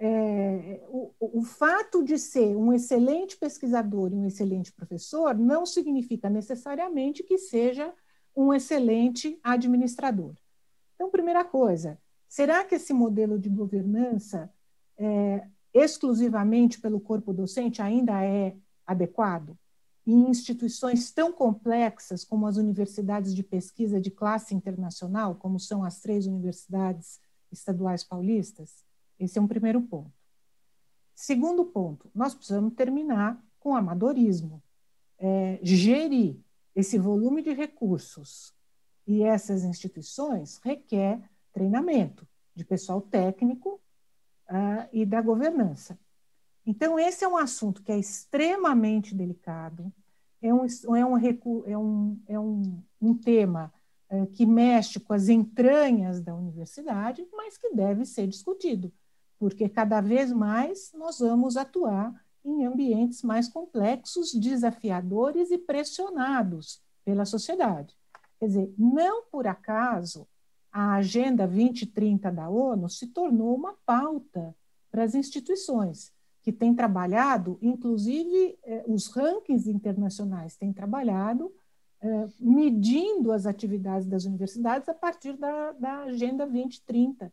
É, 0.00 0.80
o, 0.88 1.12
o, 1.18 1.42
fato 1.42 2.04
de 2.04 2.16
ser 2.18 2.56
um 2.56 2.72
excelente 2.72 3.36
pesquisador 3.36 4.12
e 4.12 4.14
um 4.14 4.26
excelente 4.26 4.72
professor 4.72 5.36
não 5.36 5.66
significa 5.66 6.30
necessariamente 6.30 7.24
que 7.24 7.36
seja 7.36 7.92
um 8.34 8.54
excelente 8.54 9.40
administrador. 9.42 10.34
Então, 10.94 11.10
primeira 11.10 11.44
coisa, 11.44 11.98
será 12.28 12.64
que 12.64 12.76
esse 12.76 12.92
modelo 12.92 13.40
de 13.40 13.48
governança 13.48 14.48
é, 14.96 15.44
exclusivamente 15.74 16.80
pelo 16.80 17.00
corpo 17.00 17.32
docente 17.32 17.82
ainda 17.82 18.22
é 18.24 18.56
adequado? 18.86 19.58
em 20.08 20.30
instituições 20.30 21.12
tão 21.12 21.30
complexas 21.30 22.24
como 22.24 22.46
as 22.46 22.56
universidades 22.56 23.34
de 23.34 23.42
pesquisa 23.42 24.00
de 24.00 24.10
classe 24.10 24.54
internacional, 24.54 25.34
como 25.34 25.60
são 25.60 25.84
as 25.84 26.00
três 26.00 26.26
universidades 26.26 27.20
estaduais 27.52 28.02
paulistas? 28.02 28.87
Esse 29.18 29.38
é 29.38 29.42
um 29.42 29.48
primeiro 29.48 29.80
ponto. 29.82 30.12
Segundo 31.14 31.64
ponto, 31.64 32.10
nós 32.14 32.34
precisamos 32.34 32.74
terminar 32.74 33.42
com 33.58 33.74
amadorismo. 33.74 34.62
É, 35.18 35.58
gerir 35.62 36.38
esse 36.76 36.96
volume 36.96 37.42
de 37.42 37.52
recursos 37.52 38.54
e 39.04 39.22
essas 39.22 39.64
instituições 39.64 40.60
requer 40.62 41.20
treinamento 41.52 42.24
de 42.54 42.64
pessoal 42.64 43.00
técnico 43.00 43.80
uh, 44.48 44.88
e 44.92 45.04
da 45.04 45.20
governança. 45.20 45.98
Então, 46.64 46.98
esse 46.98 47.24
é 47.24 47.28
um 47.28 47.36
assunto 47.36 47.82
que 47.82 47.90
é 47.90 47.98
extremamente 47.98 49.14
delicado, 49.14 49.92
é 50.40 50.52
um, 50.52 50.66
é 50.66 51.04
um, 51.04 51.18
é 51.66 51.78
um, 51.78 52.20
é 52.28 52.38
um, 52.38 52.82
um 53.00 53.14
tema 53.14 53.72
é, 54.08 54.26
que 54.26 54.46
mexe 54.46 55.00
com 55.00 55.12
as 55.12 55.28
entranhas 55.28 56.20
da 56.20 56.34
universidade, 56.34 57.26
mas 57.32 57.56
que 57.56 57.74
deve 57.74 58.04
ser 58.04 58.26
discutido, 58.26 58.92
porque 59.38 59.68
cada 59.68 60.00
vez 60.00 60.32
mais 60.32 60.92
nós 60.94 61.18
vamos 61.20 61.56
atuar 61.56 62.14
em 62.44 62.64
ambientes 62.64 63.22
mais 63.22 63.48
complexos, 63.48 64.32
desafiadores 64.34 65.50
e 65.50 65.58
pressionados 65.58 66.80
pela 67.04 67.24
sociedade. 67.24 67.94
Quer 68.38 68.46
dizer, 68.46 68.74
não 68.78 69.24
por 69.24 69.46
acaso 69.46 70.26
a 70.72 70.94
Agenda 70.94 71.46
2030 71.46 72.30
da 72.30 72.48
ONU 72.48 72.88
se 72.88 73.06
tornou 73.08 73.54
uma 73.54 73.74
pauta 73.84 74.54
para 74.90 75.02
as 75.02 75.14
instituições 75.14 76.12
que 76.42 76.52
tem 76.52 76.74
trabalhado, 76.74 77.58
inclusive 77.60 78.58
eh, 78.62 78.84
os 78.86 79.08
rankings 79.08 79.68
internacionais 79.68 80.56
têm 80.56 80.72
trabalhado 80.72 81.52
eh, 82.00 82.28
medindo 82.38 83.32
as 83.32 83.44
atividades 83.44 84.06
das 84.06 84.24
universidades 84.24 84.88
a 84.88 84.94
partir 84.94 85.36
da, 85.36 85.72
da 85.72 86.02
Agenda 86.04 86.46
2030, 86.46 87.26
eh, 87.26 87.30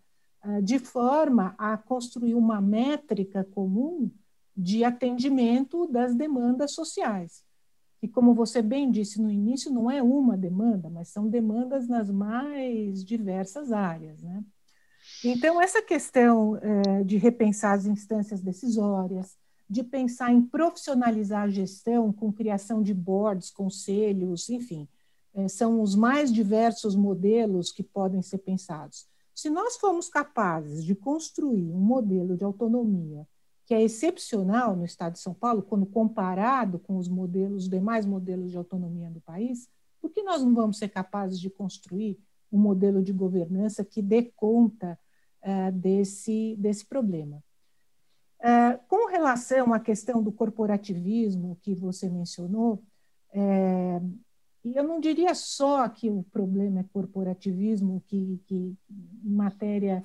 de 0.63 0.79
forma 0.79 1.55
a 1.57 1.77
construir 1.77 2.35
uma 2.35 2.61
métrica 2.61 3.43
comum 3.43 4.11
de 4.55 4.83
atendimento 4.83 5.87
das 5.87 6.15
demandas 6.15 6.71
sociais. 6.71 7.43
E 8.01 8.07
como 8.07 8.33
você 8.33 8.61
bem 8.61 8.91
disse 8.91 9.21
no 9.21 9.31
início, 9.31 9.71
não 9.71 9.89
é 9.89 10.01
uma 10.01 10.37
demanda, 10.37 10.89
mas 10.89 11.09
são 11.09 11.27
demandas 11.27 11.87
nas 11.87 12.09
mais 12.09 13.03
diversas 13.03 13.71
áreas, 13.71 14.21
né? 14.21 14.43
Então, 15.23 15.61
essa 15.61 15.81
questão 15.81 16.57
é, 16.57 17.03
de 17.03 17.17
repensar 17.17 17.73
as 17.73 17.85
instâncias 17.85 18.41
decisórias, 18.41 19.37
de 19.69 19.83
pensar 19.83 20.31
em 20.31 20.41
profissionalizar 20.41 21.43
a 21.43 21.49
gestão 21.49 22.11
com 22.13 22.31
criação 22.31 22.81
de 22.81 22.93
boards, 22.93 23.49
conselhos, 23.49 24.49
enfim, 24.49 24.87
é, 25.33 25.47
são 25.47 25.81
os 25.81 25.95
mais 25.95 26.31
diversos 26.31 26.95
modelos 26.95 27.71
que 27.71 27.83
podem 27.83 28.21
ser 28.21 28.39
pensados. 28.39 29.07
Se 29.35 29.49
nós 29.49 29.75
formos 29.75 30.07
capazes 30.07 30.83
de 30.85 30.95
construir 30.95 31.69
um 31.69 31.79
modelo 31.79 32.37
de 32.37 32.45
autonomia 32.45 33.27
que 33.65 33.73
é 33.73 33.81
excepcional 33.81 34.75
no 34.75 34.85
Estado 34.85 35.13
de 35.13 35.19
São 35.19 35.33
Paulo, 35.33 35.61
quando 35.61 35.85
comparado 35.85 36.79
com 36.79 36.97
os 36.97 37.09
modelos, 37.09 37.63
os 37.63 37.69
demais 37.69 38.05
modelos 38.05 38.51
de 38.51 38.57
autonomia 38.57 39.09
do 39.09 39.19
país, 39.19 39.67
por 39.99 40.11
que 40.11 40.21
nós 40.23 40.41
não 40.43 40.53
vamos 40.53 40.77
ser 40.77 40.87
capazes 40.89 41.39
de 41.39 41.49
construir 41.49 42.17
um 42.51 42.59
modelo 42.59 43.03
de 43.03 43.11
governança 43.11 43.83
que 43.83 44.01
dê 44.01 44.31
conta 44.35 44.97
uh, 45.43 45.71
desse, 45.71 46.55
desse 46.57 46.85
problema. 46.85 47.43
Uh, 48.39 48.79
com 48.87 49.09
relação 49.09 49.73
à 49.73 49.79
questão 49.79 50.21
do 50.21 50.31
corporativismo 50.31 51.57
que 51.61 51.73
você 51.73 52.07
mencionou, 52.07 52.83
é, 53.33 53.99
eu 54.73 54.83
não 54.83 54.99
diria 54.99 55.35
só 55.35 55.87
que 55.89 56.09
o 56.09 56.23
problema 56.31 56.79
é 56.79 56.85
corporativismo, 56.91 58.01
que, 58.07 58.41
que 58.45 58.75
em 59.23 59.29
matéria 59.29 60.03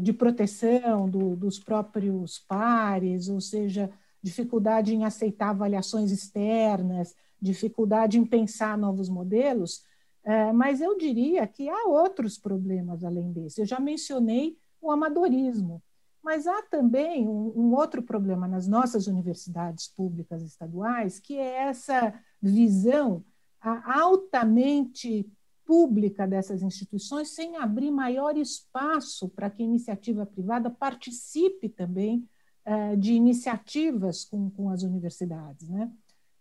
de 0.00 0.12
proteção 0.12 1.08
do, 1.08 1.34
dos 1.34 1.58
próprios 1.58 2.38
pares, 2.38 3.28
ou 3.28 3.40
seja, 3.40 3.90
dificuldade 4.22 4.94
em 4.94 5.04
aceitar 5.04 5.50
avaliações 5.50 6.12
externas, 6.12 7.14
dificuldade 7.40 8.18
em 8.18 8.24
pensar 8.24 8.78
novos 8.78 9.08
modelos, 9.08 9.82
é, 10.24 10.52
mas 10.52 10.80
eu 10.80 10.96
diria 10.96 11.46
que 11.48 11.68
há 11.68 11.88
outros 11.88 12.38
problemas 12.38 13.02
além 13.02 13.32
desse. 13.32 13.60
Eu 13.60 13.66
já 13.66 13.80
mencionei 13.80 14.56
o 14.80 14.92
amadorismo, 14.92 15.82
mas 16.22 16.46
há 16.46 16.62
também 16.62 17.26
um, 17.26 17.52
um 17.56 17.74
outro 17.74 18.00
problema 18.00 18.46
nas 18.46 18.68
nossas 18.68 19.08
universidades 19.08 19.88
públicas 19.88 20.42
estaduais, 20.44 21.18
que 21.18 21.36
é 21.36 21.64
essa 21.64 22.14
visão 22.40 23.24
altamente 23.68 25.30
pública 25.64 26.26
dessas 26.26 26.62
instituições, 26.62 27.30
sem 27.30 27.56
abrir 27.56 27.90
maior 27.90 28.36
espaço 28.36 29.28
para 29.28 29.48
que 29.48 29.62
a 29.62 29.66
iniciativa 29.66 30.26
privada 30.26 30.68
participe 30.68 31.68
também 31.68 32.28
é, 32.64 32.96
de 32.96 33.12
iniciativas 33.12 34.24
com, 34.24 34.50
com 34.50 34.70
as 34.70 34.82
universidades. 34.82 35.68
Né? 35.68 35.90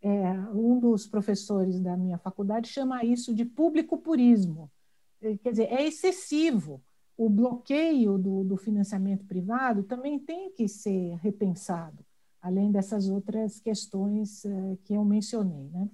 É, 0.01 0.31
um 0.53 0.79
dos 0.79 1.07
professores 1.07 1.79
da 1.79 1.95
minha 1.95 2.17
faculdade 2.17 2.67
chama 2.67 3.03
isso 3.03 3.34
de 3.34 3.45
público 3.45 3.97
purismo. 3.97 4.69
É, 5.21 5.38
quer 5.38 5.51
dizer, 5.51 5.71
é 5.71 5.86
excessivo. 5.86 6.81
O 7.17 7.29
bloqueio 7.29 8.17
do, 8.17 8.43
do 8.43 8.57
financiamento 8.57 9.25
privado 9.25 9.84
também 9.84 10.17
tem 10.17 10.51
que 10.51 10.67
ser 10.67 11.15
repensado, 11.17 12.03
além 12.41 12.71
dessas 12.71 13.07
outras 13.10 13.60
questões 13.60 14.43
é, 14.43 14.77
que 14.84 14.93
eu 14.93 15.05
mencionei. 15.05 15.69
Né? 15.69 15.88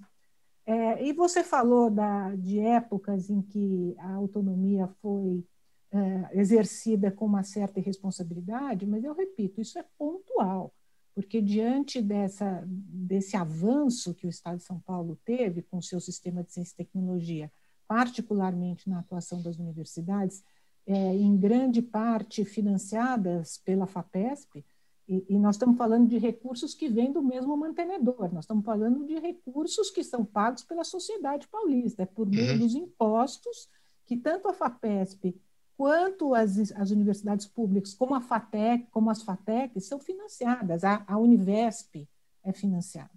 É, 0.68 1.02
e 1.02 1.14
você 1.14 1.42
falou 1.42 1.88
da, 1.88 2.36
de 2.36 2.60
épocas 2.60 3.30
em 3.30 3.40
que 3.40 3.94
a 3.96 4.12
autonomia 4.12 4.86
foi 5.00 5.42
é, 5.90 6.38
exercida 6.38 7.10
com 7.10 7.24
uma 7.24 7.42
certa 7.42 7.80
irresponsabilidade, 7.80 8.84
mas 8.84 9.02
eu 9.02 9.14
repito, 9.14 9.62
isso 9.62 9.78
é 9.78 9.84
pontual, 9.96 10.74
porque 11.14 11.40
diante 11.40 12.02
dessa, 12.02 12.62
desse 12.66 13.34
avanço 13.34 14.12
que 14.12 14.26
o 14.26 14.28
Estado 14.28 14.58
de 14.58 14.64
São 14.64 14.78
Paulo 14.80 15.18
teve 15.24 15.62
com 15.62 15.78
o 15.78 15.82
seu 15.82 16.00
sistema 16.00 16.44
de 16.44 16.52
ciência 16.52 16.74
e 16.74 16.84
tecnologia, 16.84 17.50
particularmente 17.86 18.90
na 18.90 18.98
atuação 18.98 19.40
das 19.40 19.56
universidades, 19.56 20.44
é, 20.86 20.92
em 20.92 21.34
grande 21.34 21.80
parte 21.80 22.44
financiadas 22.44 23.56
pela 23.64 23.86
FAPESP, 23.86 24.62
e, 25.08 25.24
e, 25.28 25.38
nós 25.38 25.56
estamos 25.56 25.78
falando 25.78 26.06
de 26.06 26.18
recursos 26.18 26.74
que 26.74 26.88
vêm 26.88 27.10
do 27.10 27.22
mesmo 27.22 27.56
mantenedor, 27.56 28.32
nós 28.32 28.44
estamos 28.44 28.64
falando 28.64 29.06
de 29.06 29.18
recursos 29.18 29.90
que 29.90 30.04
são 30.04 30.24
pagos 30.24 30.62
pela 30.62 30.84
sociedade 30.84 31.48
paulista, 31.48 32.02
é 32.02 32.06
por 32.06 32.28
meio 32.28 32.52
uhum. 32.52 32.58
dos 32.58 32.74
impostos 32.74 33.68
que 34.04 34.16
tanto 34.16 34.48
a 34.48 34.52
FAPESP 34.52 35.34
quanto 35.78 36.34
as, 36.34 36.72
as 36.72 36.90
universidades 36.90 37.46
públicas, 37.46 37.94
como 37.94 38.12
a 38.12 38.20
FATEC, 38.20 38.88
como 38.90 39.10
as 39.10 39.22
FATEC, 39.22 39.80
são 39.80 40.00
financiadas, 40.00 40.82
a, 40.82 41.04
a 41.06 41.16
Univesp 41.16 42.08
é 42.42 42.52
financiada. 42.52 43.10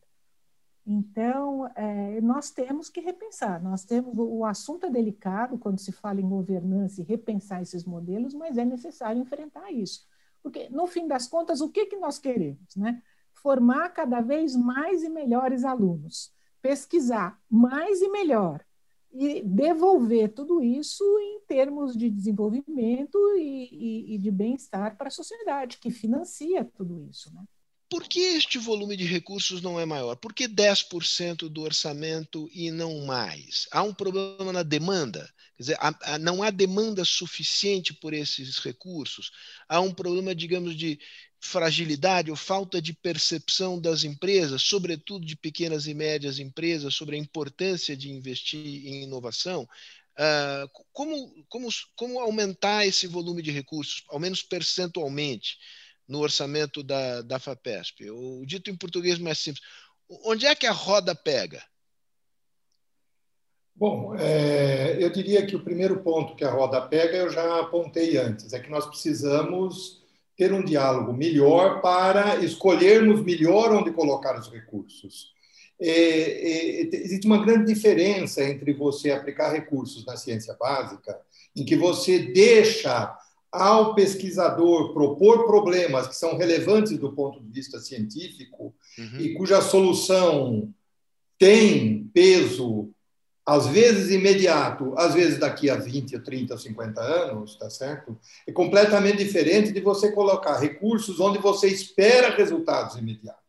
Então, 0.85 1.67
é, 1.75 2.21
nós 2.21 2.51
temos 2.51 2.87
que 2.87 3.01
repensar. 3.01 3.61
Nós 3.63 3.83
temos 3.83 4.13
o 4.15 4.45
assunto 4.45 4.85
é 4.85 4.89
delicado 4.89 5.57
quando 5.57 5.79
se 5.79 5.91
fala 5.91 6.21
em 6.21 6.29
governança 6.29 7.01
e 7.01 7.03
repensar 7.03 7.63
esses 7.63 7.83
modelos, 7.83 8.33
mas 8.33 8.57
é 8.57 8.65
necessário 8.65 9.21
enfrentar 9.21 9.71
isso, 9.71 10.05
porque 10.41 10.69
no 10.69 10.87
fim 10.87 11.07
das 11.07 11.27
contas, 11.27 11.61
o 11.61 11.69
que 11.69 11.85
que 11.85 11.97
nós 11.97 12.19
queremos, 12.19 12.75
né? 12.75 13.01
Formar 13.33 13.89
cada 13.89 14.21
vez 14.21 14.55
mais 14.55 15.03
e 15.03 15.09
melhores 15.09 15.63
alunos, 15.63 16.33
pesquisar 16.61 17.39
mais 17.49 18.01
e 18.01 18.09
melhor, 18.09 18.63
e 19.11 19.41
devolver 19.43 20.33
tudo 20.33 20.63
isso 20.63 21.03
em 21.19 21.41
termos 21.41 21.97
de 21.97 22.09
desenvolvimento 22.09 23.17
e, 23.35 23.69
e, 23.71 24.15
e 24.15 24.17
de 24.17 24.31
bem-estar 24.31 24.97
para 24.97 25.07
a 25.07 25.11
sociedade, 25.11 25.77
que 25.79 25.91
financia 25.91 26.63
tudo 26.63 27.01
isso. 27.09 27.33
Né? 27.33 27.43
Por 27.91 28.07
que 28.07 28.21
este 28.21 28.57
volume 28.57 28.95
de 28.95 29.03
recursos 29.03 29.61
não 29.61 29.77
é 29.77 29.85
maior? 29.85 30.15
Por 30.15 30.33
que 30.33 30.47
10% 30.47 31.49
do 31.49 31.61
orçamento 31.61 32.49
e 32.53 32.71
não 32.71 33.05
mais? 33.05 33.67
Há 33.69 33.83
um 33.83 33.93
problema 33.93 34.53
na 34.53 34.63
demanda? 34.63 35.29
Quer 35.57 35.63
dizer, 35.63 35.77
há, 35.77 36.13
há, 36.13 36.17
não 36.17 36.41
há 36.41 36.49
demanda 36.51 37.03
suficiente 37.03 37.93
por 37.93 38.13
esses 38.13 38.59
recursos? 38.59 39.29
Há 39.67 39.81
um 39.81 39.93
problema, 39.93 40.33
digamos, 40.33 40.73
de 40.73 40.97
fragilidade 41.37 42.31
ou 42.31 42.37
falta 42.37 42.81
de 42.81 42.93
percepção 42.93 43.77
das 43.77 44.05
empresas, 44.05 44.61
sobretudo 44.61 45.25
de 45.25 45.35
pequenas 45.35 45.85
e 45.85 45.93
médias 45.93 46.39
empresas, 46.39 46.95
sobre 46.95 47.17
a 47.17 47.19
importância 47.19 47.97
de 47.97 48.09
investir 48.09 48.87
em 48.87 49.03
inovação, 49.03 49.67
uh, 50.17 50.85
como, 50.93 51.45
como, 51.49 51.67
como 51.97 52.21
aumentar 52.21 52.87
esse 52.87 53.05
volume 53.05 53.41
de 53.41 53.51
recursos, 53.51 54.01
ao 54.07 54.17
menos 54.17 54.41
percentualmente, 54.41 55.57
no 56.11 56.19
orçamento 56.19 56.83
da, 56.83 57.21
da 57.21 57.39
FAPESP? 57.39 58.11
O 58.11 58.45
dito 58.45 58.69
em 58.69 58.75
português 58.75 59.17
mais 59.17 59.39
simples, 59.39 59.63
onde 60.25 60.45
é 60.45 60.53
que 60.53 60.67
a 60.67 60.71
roda 60.73 61.15
pega? 61.15 61.63
Bom, 63.73 64.13
é, 64.15 64.97
eu 64.99 65.09
diria 65.09 65.45
que 65.45 65.55
o 65.55 65.63
primeiro 65.63 66.01
ponto 66.01 66.35
que 66.35 66.43
a 66.43 66.51
roda 66.51 66.81
pega 66.81 67.17
eu 67.17 67.29
já 67.29 67.61
apontei 67.61 68.17
antes, 68.17 68.51
é 68.51 68.59
que 68.59 68.69
nós 68.69 68.85
precisamos 68.85 70.03
ter 70.35 70.51
um 70.51 70.63
diálogo 70.63 71.13
melhor 71.13 71.81
para 71.81 72.35
escolhermos 72.43 73.23
melhor 73.23 73.71
onde 73.71 73.91
colocar 73.91 74.37
os 74.37 74.51
recursos. 74.51 75.31
É, 75.79 75.89
é, 75.89 76.81
existe 76.81 77.25
uma 77.25 77.43
grande 77.43 77.73
diferença 77.73 78.43
entre 78.43 78.73
você 78.73 79.11
aplicar 79.11 79.51
recursos 79.51 80.05
na 80.05 80.17
ciência 80.17 80.53
básica, 80.59 81.19
em 81.55 81.63
que 81.63 81.75
você 81.75 82.19
deixa 82.19 83.17
ao 83.51 83.93
pesquisador 83.93 84.93
propor 84.93 85.45
problemas 85.45 86.07
que 86.07 86.15
são 86.15 86.37
relevantes 86.37 86.97
do 86.97 87.11
ponto 87.11 87.41
de 87.41 87.51
vista 87.51 87.79
científico 87.79 88.73
uhum. 88.97 89.19
e 89.19 89.33
cuja 89.33 89.61
solução 89.61 90.73
tem 91.37 92.09
peso 92.13 92.93
às 93.45 93.67
vezes 93.67 94.11
imediato, 94.11 94.93
às 94.95 95.13
vezes 95.13 95.39
daqui 95.39 95.69
a 95.69 95.75
20, 95.75 96.19
30, 96.19 96.57
50 96.57 97.01
anos, 97.01 97.55
tá 97.57 97.69
certo? 97.69 98.17
É 98.47 98.51
completamente 98.51 99.17
diferente 99.17 99.71
de 99.71 99.81
você 99.81 100.11
colocar 100.11 100.59
recursos 100.59 101.19
onde 101.19 101.39
você 101.39 101.67
espera 101.67 102.35
resultados 102.35 102.95
imediatos. 102.95 103.41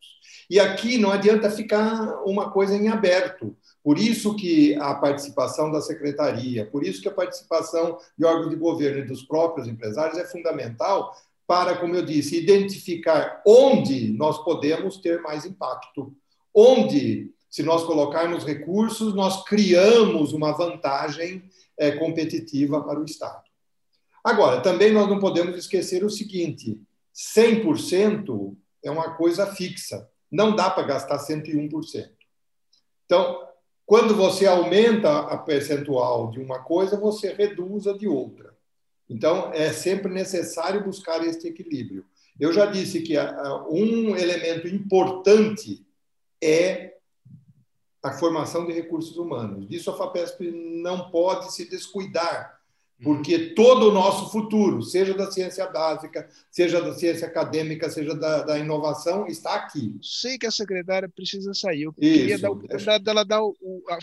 E 0.49 0.59
aqui 0.59 0.97
não 0.97 1.11
adianta 1.11 1.49
ficar 1.49 2.21
uma 2.25 2.49
coisa 2.51 2.75
em 2.75 2.89
aberto. 2.89 3.55
Por 3.83 3.99
isso 3.99 4.35
que 4.35 4.75
a 4.75 4.95
participação 4.95 5.69
da 5.69 5.81
secretaria, 5.81 6.65
por 6.65 6.85
isso 6.85 7.01
que 7.01 7.09
a 7.09 7.13
participação 7.13 7.97
de 8.17 8.25
órgãos 8.25 8.49
de 8.49 8.55
governo 8.55 8.99
e 8.99 9.07
dos 9.07 9.23
próprios 9.23 9.67
empresários 9.67 10.17
é 10.17 10.25
fundamental 10.25 11.13
para, 11.45 11.75
como 11.75 11.93
eu 11.93 12.05
disse, 12.05 12.37
identificar 12.37 13.41
onde 13.45 14.13
nós 14.13 14.41
podemos 14.43 14.97
ter 14.97 15.21
mais 15.21 15.45
impacto, 15.45 16.15
onde 16.53 17.33
se 17.49 17.61
nós 17.61 17.83
colocarmos 17.83 18.45
recursos, 18.45 19.13
nós 19.13 19.43
criamos 19.43 20.31
uma 20.31 20.53
vantagem 20.53 21.43
é, 21.77 21.91
competitiva 21.91 22.81
para 22.81 22.99
o 22.99 23.05
Estado. 23.05 23.43
Agora, 24.23 24.61
também 24.61 24.91
nós 24.91 25.09
não 25.09 25.19
podemos 25.19 25.57
esquecer 25.57 26.03
o 26.05 26.09
seguinte: 26.09 26.81
100% 27.13 28.55
é 28.81 28.89
uma 28.89 29.15
coisa 29.15 29.45
fixa, 29.53 30.09
não 30.31 30.55
dá 30.55 30.69
para 30.69 30.87
gastar 30.87 31.19
101%. 31.19 32.09
Então, 33.05 33.52
quando 33.93 34.15
você 34.15 34.47
aumenta 34.47 35.19
a 35.19 35.37
percentual 35.37 36.31
de 36.31 36.39
uma 36.39 36.57
coisa, 36.63 36.99
você 36.99 37.31
reduz 37.31 37.85
a 37.85 37.95
de 37.95 38.07
outra. 38.07 38.51
Então, 39.07 39.53
é 39.53 39.71
sempre 39.71 40.11
necessário 40.11 40.83
buscar 40.83 41.23
este 41.23 41.47
equilíbrio. 41.47 42.03
Eu 42.39 42.51
já 42.51 42.65
disse 42.65 43.01
que 43.03 43.13
um 43.69 44.17
elemento 44.17 44.67
importante 44.67 45.85
é 46.43 46.95
a 48.01 48.13
formação 48.13 48.65
de 48.65 48.73
recursos 48.73 49.15
humanos. 49.15 49.67
Disso 49.67 49.91
a 49.91 49.95
FAPESP 49.95 50.49
não 50.81 51.11
pode 51.11 51.53
se 51.53 51.69
descuidar, 51.69 52.59
porque 53.03 53.49
todo 53.53 53.89
o 53.89 53.91
nosso 53.91 54.31
futuro, 54.31 54.81
seja 54.81 55.13
da 55.13 55.31
ciência 55.31 55.67
básica, 55.67 56.29
seja 56.49 56.81
da 56.81 56.93
ciência 56.93 57.27
acadêmica, 57.27 57.89
seja 57.89 58.15
da, 58.15 58.43
da 58.43 58.57
inovação, 58.57 59.27
está 59.27 59.55
aqui. 59.55 59.95
Sei 60.01 60.37
que 60.37 60.47
a 60.47 60.51
secretária 60.51 61.09
precisa 61.09 61.53
sair. 61.53 61.83
Eu 61.83 61.93
Isso, 61.97 62.19
queria 62.19 62.39
dar 62.39 62.47
a 62.47 62.51
oportunidade 62.51 63.03
dela 63.03 63.25
dar 63.25 63.43
o, 63.43 63.83
a 63.89 63.97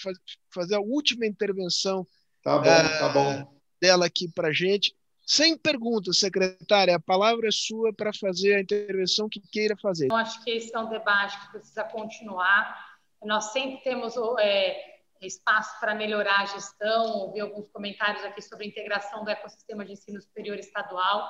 fazer 0.52 0.74
a 0.74 0.80
última 0.80 1.26
intervenção 1.26 2.06
tá 2.42 2.58
bom, 2.58 2.68
uh, 2.68 2.98
tá 2.98 3.08
bom. 3.08 3.54
dela 3.80 4.06
aqui 4.06 4.28
para 4.28 4.48
a 4.48 4.52
gente. 4.52 4.94
Sem 5.26 5.56
perguntas, 5.56 6.18
secretária, 6.18 6.96
a 6.96 7.00
palavra 7.00 7.48
é 7.48 7.52
sua 7.52 7.92
para 7.92 8.12
fazer 8.12 8.54
a 8.54 8.60
intervenção 8.60 9.28
que 9.28 9.40
queira 9.40 9.76
fazer. 9.76 10.08
Eu 10.10 10.16
acho 10.16 10.42
que 10.44 10.50
esse 10.50 10.74
é 10.74 10.78
um 10.78 10.88
debate 10.88 11.40
que 11.40 11.52
precisa 11.52 11.84
continuar 11.84 12.90
nós 13.24 13.52
sempre 13.52 13.82
temos 13.82 14.14
é, 14.38 14.89
espaço 15.26 15.78
para 15.80 15.94
melhorar 15.94 16.40
a 16.40 16.46
gestão, 16.46 17.18
ouvi 17.18 17.40
alguns 17.40 17.68
comentários 17.68 18.24
aqui 18.24 18.40
sobre 18.40 18.64
a 18.64 18.68
integração 18.68 19.24
do 19.24 19.30
ecossistema 19.30 19.84
de 19.84 19.92
ensino 19.92 20.20
superior 20.20 20.58
estadual, 20.58 21.28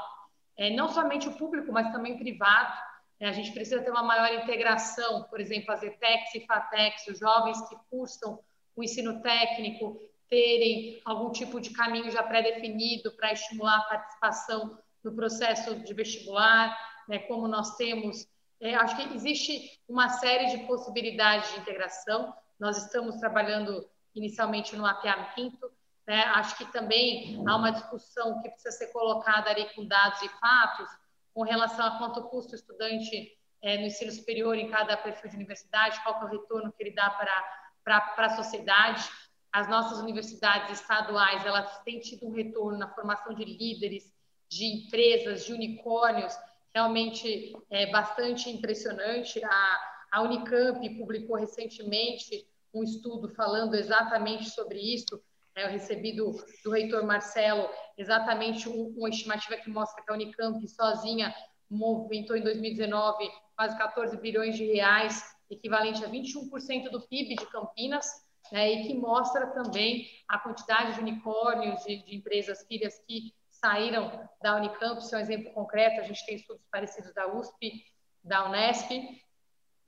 é, 0.57 0.71
não 0.71 0.89
somente 0.89 1.29
o 1.29 1.37
público, 1.37 1.73
mas 1.73 1.91
também 1.93 2.15
o 2.15 2.19
privado. 2.19 2.73
É, 3.19 3.29
a 3.29 3.33
gente 3.33 3.53
precisa 3.53 3.83
ter 3.83 3.91
uma 3.91 4.03
maior 4.03 4.33
integração, 4.43 5.25
por 5.25 5.41
exemplo, 5.41 5.73
as 5.73 5.83
ETECs 5.83 6.35
e 6.35 6.47
FATECs, 6.47 7.07
os 7.09 7.19
jovens 7.19 7.61
que 7.69 7.77
cursam 7.91 8.39
o 8.77 8.83
ensino 8.83 9.21
técnico, 9.21 10.01
terem 10.29 11.01
algum 11.05 11.31
tipo 11.33 11.61
de 11.61 11.71
caminho 11.71 12.11
já 12.11 12.23
pré-definido 12.23 13.11
para 13.13 13.33
estimular 13.33 13.79
a 13.79 13.85
participação 13.85 14.79
no 15.03 15.15
processo 15.15 15.75
de 15.81 15.93
vestibular, 15.93 16.77
né, 17.09 17.19
como 17.21 17.49
nós 17.49 17.77
temos. 17.77 18.27
É, 18.61 18.75
acho 18.75 18.97
que 18.97 19.15
existe 19.15 19.81
uma 19.89 20.09
série 20.09 20.57
de 20.57 20.67
possibilidades 20.67 21.53
de 21.53 21.61
integração. 21.61 22.33
Nós 22.61 22.77
estamos 22.77 23.17
trabalhando 23.17 23.89
inicialmente 24.15 24.77
no 24.77 24.87
APA 24.87 25.33
Quinto. 25.35 25.71
Né? 26.07 26.23
Acho 26.25 26.57
que 26.59 26.71
também 26.73 27.43
há 27.47 27.57
uma 27.57 27.71
discussão 27.71 28.43
que 28.43 28.51
precisa 28.51 28.73
ser 28.73 28.89
colocada 28.89 29.51
ali 29.51 29.65
com 29.75 29.87
dados 29.87 30.21
e 30.23 30.29
fatos 30.29 30.89
com 31.33 31.43
relação 31.43 31.87
a 31.87 31.99
quanto 31.99 32.23
custa 32.25 32.53
o 32.53 32.57
estudante 32.57 33.33
é, 33.63 33.79
no 33.79 33.87
ensino 33.87 34.11
superior 34.11 34.57
em 34.57 34.69
cada 34.69 34.97
perfil 34.97 35.31
de 35.31 35.37
universidade, 35.37 36.01
qual 36.03 36.21
é 36.21 36.25
o 36.25 36.29
retorno 36.29 36.73
que 36.73 36.83
ele 36.83 36.95
dá 36.95 37.11
para, 37.11 37.45
para, 37.85 38.01
para 38.01 38.27
a 38.27 38.37
sociedade. 38.37 39.09
As 39.53 39.69
nossas 39.69 39.99
universidades 39.99 40.81
estaduais 40.81 41.45
elas 41.45 41.79
têm 41.83 42.01
tido 42.01 42.27
um 42.27 42.33
retorno 42.33 42.79
na 42.79 42.89
formação 42.89 43.35
de 43.35 43.45
líderes, 43.45 44.13
de 44.49 44.65
empresas, 44.65 45.45
de 45.45 45.53
unicórnios, 45.53 46.37
realmente 46.75 47.57
é 47.71 47.91
bastante 47.91 48.51
impressionante. 48.51 49.43
A, 49.45 50.00
a 50.11 50.23
Unicamp 50.23 50.89
publicou 50.99 51.37
recentemente 51.37 52.47
um 52.75 52.83
estudo 52.83 53.29
falando 53.29 53.75
exatamente 53.75 54.51
sobre 54.51 54.79
isso. 54.79 55.23
É, 55.55 55.65
eu 55.65 55.69
recebi 55.69 56.13
do, 56.13 56.33
do 56.65 56.71
reitor 56.71 57.05
Marcelo 57.05 57.69
exatamente 57.99 58.69
um, 58.69 58.95
uma 58.97 59.09
estimativa 59.09 59.57
que 59.57 59.71
mostra 59.71 60.03
que 60.03 60.11
a 60.11 60.15
Unicamp 60.15 60.67
sozinha 60.69 61.35
movimentou 61.69 62.37
em 62.37 62.43
2019 62.43 63.31
quase 63.57 63.77
14 63.77 64.17
bilhões 64.17 64.57
de 64.57 64.65
reais, 64.65 65.23
equivalente 65.51 66.05
a 66.05 66.09
21% 66.09 66.91
do 66.91 67.07
PIB 67.07 67.37
de 67.37 67.47
Campinas, 67.47 68.07
né, 68.51 68.73
e 68.73 68.87
que 68.87 68.95
mostra 68.95 69.49
também 69.49 70.09
a 70.27 70.39
quantidade 70.39 70.95
de 70.95 71.01
unicórnios, 71.01 71.83
de, 71.85 72.03
de 72.05 72.17
empresas 72.17 72.65
filhas 72.67 72.99
que 73.07 73.35
saíram 73.51 74.29
da 74.41 74.57
Unicamp, 74.57 74.99
isso 74.99 75.15
é 75.15 75.19
um 75.19 75.21
exemplo 75.21 75.53
concreto, 75.53 76.01
a 76.01 76.05
gente 76.05 76.25
tem 76.25 76.37
estudos 76.37 76.65
parecidos 76.71 77.13
da 77.13 77.33
USP, 77.33 77.85
da 78.25 78.49
Unesp, 78.49 78.91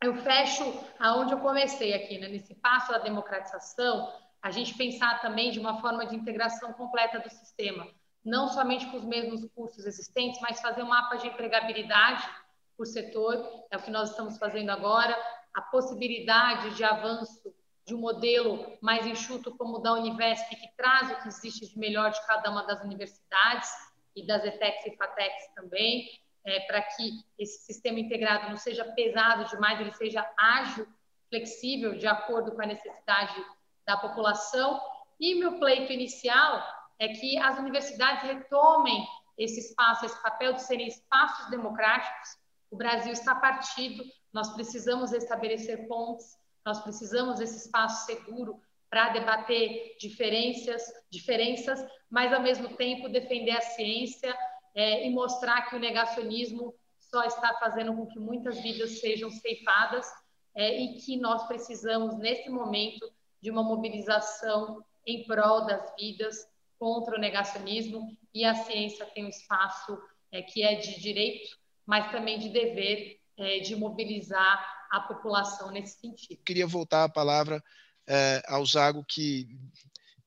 eu 0.02 0.16
fecho 0.16 0.64
aonde 0.98 1.32
eu 1.32 1.38
comecei 1.38 1.94
aqui, 1.94 2.18
né? 2.18 2.28
nesse 2.28 2.54
passo 2.56 2.90
da 2.90 2.98
democratização, 2.98 4.12
a 4.42 4.50
gente 4.50 4.74
pensar 4.74 5.20
também 5.20 5.52
de 5.52 5.60
uma 5.60 5.80
forma 5.80 6.04
de 6.04 6.16
integração 6.16 6.72
completa 6.72 7.20
do 7.20 7.30
sistema, 7.30 7.86
não 8.24 8.48
somente 8.48 8.86
com 8.86 8.96
os 8.96 9.04
mesmos 9.04 9.48
cursos 9.54 9.86
existentes, 9.86 10.40
mas 10.40 10.60
fazer 10.60 10.82
um 10.82 10.88
mapa 10.88 11.16
de 11.16 11.28
empregabilidade 11.28 12.28
por 12.76 12.86
setor, 12.86 13.64
é 13.70 13.76
o 13.76 13.82
que 13.82 13.90
nós 13.90 14.10
estamos 14.10 14.38
fazendo 14.38 14.70
agora, 14.70 15.16
a 15.54 15.62
possibilidade 15.62 16.74
de 16.74 16.82
avanço 16.82 17.54
de 17.86 17.94
um 17.94 17.98
modelo 17.98 18.76
mais 18.80 19.06
enxuto 19.06 19.56
como 19.56 19.76
o 19.76 19.78
da 19.78 19.92
Univesp, 19.92 20.48
que 20.50 20.76
traz 20.76 21.10
o 21.10 21.22
que 21.22 21.28
existe 21.28 21.68
de 21.68 21.78
melhor 21.78 22.10
de 22.10 22.26
cada 22.26 22.50
uma 22.50 22.64
das 22.64 22.82
universidades 22.82 23.70
e 24.16 24.26
das 24.26 24.44
ETECs 24.44 24.86
e 24.86 24.96
FATECs 24.96 25.54
também, 25.54 26.08
é, 26.44 26.60
para 26.60 26.82
que 26.82 27.20
esse 27.38 27.64
sistema 27.64 28.00
integrado 28.00 28.48
não 28.48 28.56
seja 28.56 28.84
pesado 28.84 29.48
demais, 29.48 29.80
ele 29.80 29.92
seja 29.92 30.28
ágil, 30.36 30.86
flexível, 31.28 31.96
de 31.96 32.06
acordo 32.06 32.52
com 32.52 32.62
a 32.62 32.66
necessidade 32.66 33.34
da 33.86 33.96
população. 33.96 34.80
E 35.18 35.34
meu 35.34 35.58
pleito 35.58 35.92
inicial 35.92 36.62
é 36.98 37.08
que 37.08 37.38
as 37.38 37.58
universidades 37.58 38.22
retomem 38.24 39.06
esse 39.38 39.60
espaço, 39.60 40.04
esse 40.04 40.22
papel 40.22 40.52
de 40.52 40.62
serem 40.62 40.88
espaços 40.88 41.48
democráticos. 41.50 42.36
O 42.70 42.76
Brasil 42.76 43.12
está 43.12 43.34
partido, 43.34 44.04
nós 44.32 44.52
precisamos 44.54 45.12
estabelecer 45.12 45.86
pontes, 45.86 46.36
nós 46.64 46.80
precisamos 46.80 47.38
desse 47.38 47.66
espaço 47.66 48.06
seguro 48.06 48.60
para 48.88 49.08
debater 49.08 49.96
diferenças, 49.98 50.82
diferenças, 51.10 51.84
mas 52.10 52.32
ao 52.32 52.42
mesmo 52.42 52.76
tempo 52.76 53.08
defender 53.08 53.52
a 53.52 53.60
ciência, 53.60 54.36
é, 54.74 55.06
e 55.06 55.10
mostrar 55.10 55.62
que 55.68 55.76
o 55.76 55.78
negacionismo 55.78 56.74
só 56.98 57.24
está 57.24 57.54
fazendo 57.58 57.94
com 57.94 58.06
que 58.06 58.18
muitas 58.18 58.58
vidas 58.60 59.00
sejam 59.00 59.30
ceifadas 59.30 60.06
é, 60.54 60.80
e 60.80 60.94
que 60.94 61.16
nós 61.16 61.46
precisamos, 61.46 62.18
nesse 62.18 62.48
momento, 62.48 63.12
de 63.40 63.50
uma 63.50 63.62
mobilização 63.62 64.84
em 65.06 65.24
prol 65.24 65.66
das 65.66 65.94
vidas 65.96 66.46
contra 66.78 67.16
o 67.16 67.20
negacionismo 67.20 68.16
e 68.32 68.44
a 68.44 68.54
ciência 68.54 69.04
tem 69.06 69.26
um 69.26 69.28
espaço 69.28 69.98
é, 70.30 70.42
que 70.42 70.62
é 70.62 70.76
de 70.76 70.98
direito, 71.00 71.58
mas 71.84 72.10
também 72.10 72.38
de 72.38 72.48
dever 72.48 73.20
é, 73.36 73.60
de 73.60 73.76
mobilizar 73.76 74.86
a 74.90 75.00
população 75.00 75.70
nesse 75.70 75.98
sentido. 76.00 76.40
Queria 76.44 76.66
voltar 76.66 77.04
a 77.04 77.08
palavra 77.08 77.62
é, 78.06 78.42
ao 78.46 78.64
Zago, 78.64 79.04
que 79.04 79.46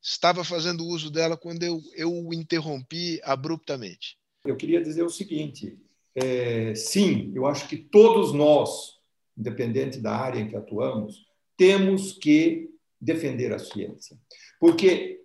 estava 0.01 0.43
fazendo 0.43 0.86
uso 0.86 1.10
dela 1.10 1.38
quando 1.38 1.63
eu, 1.63 1.81
eu 1.95 2.12
o 2.12 2.34
interrompi 2.34 3.19
abruptamente. 3.23 4.17
Eu 4.45 4.55
queria 4.55 4.81
dizer 4.81 5.03
o 5.03 5.10
seguinte: 5.10 5.77
é, 6.13 6.73
sim, 6.75 7.31
eu 7.36 7.45
acho 7.45 7.67
que 7.67 7.77
todos 7.77 8.31
nós, 8.31 8.99
independente 9.38 9.99
da 9.99 10.15
área 10.15 10.39
em 10.39 10.47
que 10.47 10.55
atuamos, 10.55 11.25
temos 11.58 12.13
que 12.13 12.69
defender 12.99 13.53
a 13.53 13.60
ciência, 13.60 14.17
porque 14.60 15.23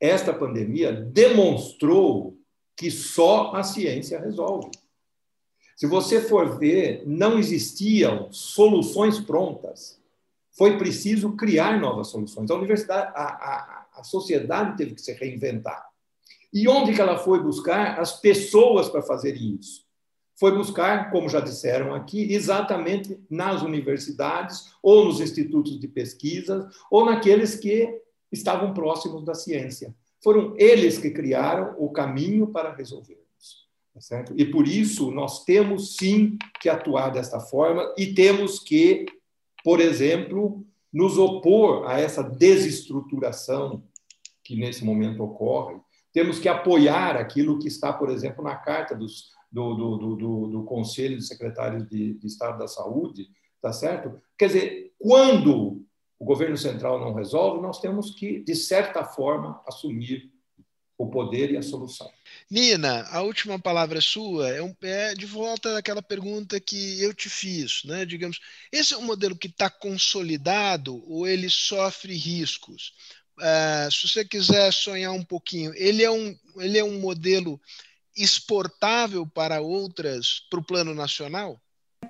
esta 0.00 0.32
pandemia 0.32 0.92
demonstrou 0.92 2.38
que 2.76 2.90
só 2.90 3.52
a 3.54 3.62
ciência 3.64 4.20
resolve. 4.20 4.70
Se 5.76 5.86
você 5.86 6.20
for 6.20 6.58
ver, 6.58 7.02
não 7.06 7.38
existiam 7.38 8.32
soluções 8.32 9.20
prontas. 9.20 10.00
Foi 10.52 10.76
preciso 10.76 11.36
criar 11.36 11.80
novas 11.80 12.08
soluções. 12.08 12.50
A 12.50 12.54
universidade, 12.54 13.12
a, 13.14 13.22
a, 13.22 13.86
a 14.00 14.04
sociedade 14.04 14.76
teve 14.76 14.94
que 14.94 15.00
se 15.00 15.12
reinventar. 15.12 15.87
E 16.52 16.68
onde 16.68 16.94
que 16.94 17.00
ela 17.00 17.18
foi 17.18 17.42
buscar 17.42 17.98
as 17.98 18.20
pessoas 18.20 18.88
para 18.88 19.02
fazer 19.02 19.36
isso? 19.36 19.86
Foi 20.38 20.52
buscar, 20.52 21.10
como 21.10 21.28
já 21.28 21.40
disseram 21.40 21.92
aqui, 21.94 22.32
exatamente 22.32 23.20
nas 23.28 23.62
universidades 23.62 24.72
ou 24.82 25.04
nos 25.04 25.20
institutos 25.20 25.78
de 25.78 25.88
pesquisa 25.88 26.70
ou 26.90 27.04
naqueles 27.04 27.56
que 27.56 28.00
estavam 28.30 28.72
próximos 28.72 29.24
da 29.24 29.34
ciência. 29.34 29.94
Foram 30.22 30.54
eles 30.56 30.96
que 30.98 31.10
criaram 31.10 31.74
o 31.78 31.90
caminho 31.90 32.46
para 32.46 32.74
resolvermos. 32.74 33.68
Tá 33.92 34.00
certo? 34.00 34.32
E 34.36 34.44
por 34.44 34.68
isso 34.68 35.10
nós 35.10 35.44
temos 35.44 35.96
sim 35.96 36.38
que 36.60 36.68
atuar 36.68 37.10
desta 37.10 37.40
forma 37.40 37.92
e 37.98 38.14
temos 38.14 38.60
que, 38.60 39.06
por 39.64 39.80
exemplo, 39.80 40.64
nos 40.92 41.18
opor 41.18 41.88
a 41.88 41.98
essa 41.98 42.22
desestruturação 42.22 43.82
que 44.44 44.54
nesse 44.54 44.84
momento 44.84 45.22
ocorre 45.22 45.80
temos 46.18 46.40
que 46.40 46.48
apoiar 46.48 47.16
aquilo 47.16 47.60
que 47.60 47.68
está, 47.68 47.92
por 47.92 48.10
exemplo, 48.10 48.42
na 48.42 48.56
carta 48.56 48.92
dos, 48.92 49.30
do, 49.52 49.74
do, 49.74 50.16
do, 50.16 50.46
do 50.48 50.64
Conselho 50.64 51.16
de 51.16 51.24
Secretários 51.24 51.88
de, 51.88 52.14
de 52.14 52.26
Estado 52.26 52.58
da 52.58 52.66
Saúde, 52.66 53.28
tá 53.62 53.72
certo? 53.72 54.20
Quer 54.36 54.48
dizer, 54.48 54.92
quando 54.98 55.86
o 56.18 56.24
governo 56.24 56.56
central 56.56 56.98
não 56.98 57.14
resolve, 57.14 57.62
nós 57.62 57.80
temos 57.80 58.16
que, 58.16 58.40
de 58.40 58.56
certa 58.56 59.04
forma, 59.04 59.62
assumir 59.64 60.28
o 60.98 61.08
poder 61.08 61.52
e 61.52 61.56
a 61.56 61.62
solução. 61.62 62.10
Nina, 62.50 63.04
a 63.12 63.22
última 63.22 63.56
palavra 63.56 64.00
sua 64.00 64.48
é, 64.48 64.60
um, 64.60 64.74
é, 64.82 65.14
de 65.14 65.24
volta 65.24 65.72
daquela 65.74 66.02
pergunta 66.02 66.58
que 66.58 67.00
eu 67.00 67.14
te 67.14 67.30
fiz, 67.30 67.84
né? 67.84 68.04
Digamos, 68.04 68.40
esse 68.72 68.92
é 68.92 68.98
um 68.98 69.02
modelo 69.02 69.36
que 69.36 69.46
está 69.46 69.70
consolidado 69.70 71.00
ou 71.06 71.28
ele 71.28 71.48
sofre 71.48 72.16
riscos? 72.16 72.92
Uh, 73.38 73.90
se 73.90 74.08
você 74.08 74.24
quiser 74.24 74.72
sonhar 74.72 75.12
um 75.12 75.24
pouquinho, 75.24 75.72
ele 75.74 76.02
é 76.02 76.10
um, 76.10 76.36
ele 76.56 76.78
é 76.78 76.84
um 76.84 77.00
modelo 77.00 77.60
exportável 78.16 79.26
para 79.26 79.60
outras, 79.60 80.46
para 80.50 80.58
o 80.58 80.64
plano 80.64 80.94
nacional? 80.94 81.60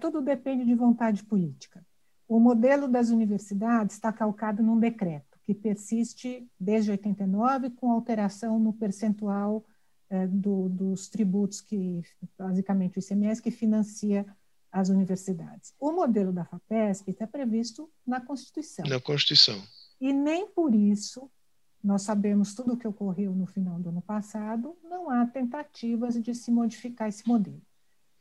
Tudo 0.01 0.22
depende 0.22 0.64
de 0.64 0.74
vontade 0.74 1.22
política. 1.22 1.85
O 2.26 2.41
modelo 2.41 2.89
das 2.89 3.11
universidades 3.11 3.97
está 3.97 4.12
calcado 4.12 4.62
num 4.62 4.79
decreto 4.79 5.39
que 5.45 5.55
persiste 5.55 6.47
desde 6.61 6.91
89, 6.91 7.70
com 7.70 7.91
alteração 7.91 8.59
no 8.59 8.72
percentual 8.72 9.64
eh, 10.11 10.26
do, 10.26 10.68
dos 10.68 11.09
tributos 11.09 11.62
que, 11.62 12.03
basicamente, 12.39 12.99
o 12.99 13.01
ICMS 13.01 13.41
que 13.41 13.51
financia 13.51 14.26
as 14.70 14.91
universidades. 14.91 15.72
O 15.81 15.93
modelo 15.93 16.33
da 16.33 16.45
FAPESP 16.45 17.11
está 17.11 17.26
previsto 17.26 17.91
na 18.07 18.20
Constituição. 18.20 18.85
Na 18.87 19.01
Constituição. 19.01 19.62
E 20.01 20.12
nem 20.12 20.49
por 20.49 20.74
isso, 20.74 21.30
nós 21.82 22.03
sabemos 22.03 22.55
tudo 22.55 22.74
o 22.74 22.76
que 22.76 22.86
ocorreu 22.86 23.34
no 23.34 23.46
final 23.46 23.78
do 23.78 23.88
ano 23.88 24.03
passado, 24.03 24.76
não 24.82 25.11
há 25.11 25.26
tentativas 25.26 26.20
de 26.20 26.34
se 26.34 26.51
modificar 26.51 27.09
esse 27.09 27.26
modelo. 27.26 27.62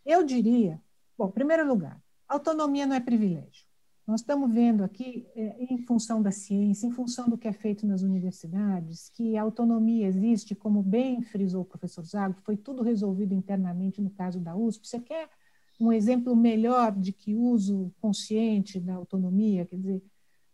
Eu 0.06 0.24
diria, 0.24 0.82
bom, 1.18 1.28
em 1.28 1.32
primeiro 1.32 1.68
lugar, 1.68 2.02
autonomia 2.28 2.86
não 2.86 2.96
é 2.96 3.00
privilégio. 3.00 3.68
Nós 4.08 4.22
estamos 4.22 4.54
vendo 4.54 4.86
aqui, 4.86 5.28
é, 5.36 5.66
em 5.66 5.78
função 5.80 6.22
da 6.22 6.32
ciência, 6.32 6.88
em 6.88 6.92
função 6.92 7.30
do 7.30 7.38
que 7.38 7.46
é 7.46 7.52
feito 7.52 7.86
nas 7.86 8.04
universidades, 8.04 9.10
que 9.10 9.36
a 9.36 9.42
autonomia 9.42 10.08
existe, 10.08 10.56
como 10.56 10.82
bem 10.82 11.22
frisou 11.22 11.64
o 11.64 11.66
professor 11.66 12.06
Zago, 12.06 12.40
foi 12.46 12.56
tudo 12.56 12.84
resolvido 12.84 13.34
internamente 13.34 14.02
no 14.02 14.10
caso 14.10 14.40
da 14.40 14.56
USP. 14.56 14.88
Você 14.88 15.02
quer 15.02 15.30
um 15.78 15.92
exemplo 15.92 16.34
melhor 16.38 16.94
de 16.94 17.12
que 17.12 17.36
uso 17.36 17.94
consciente 18.00 18.80
da 18.80 18.96
autonomia? 18.96 19.66
Quer 19.66 19.76
dizer, 19.76 20.02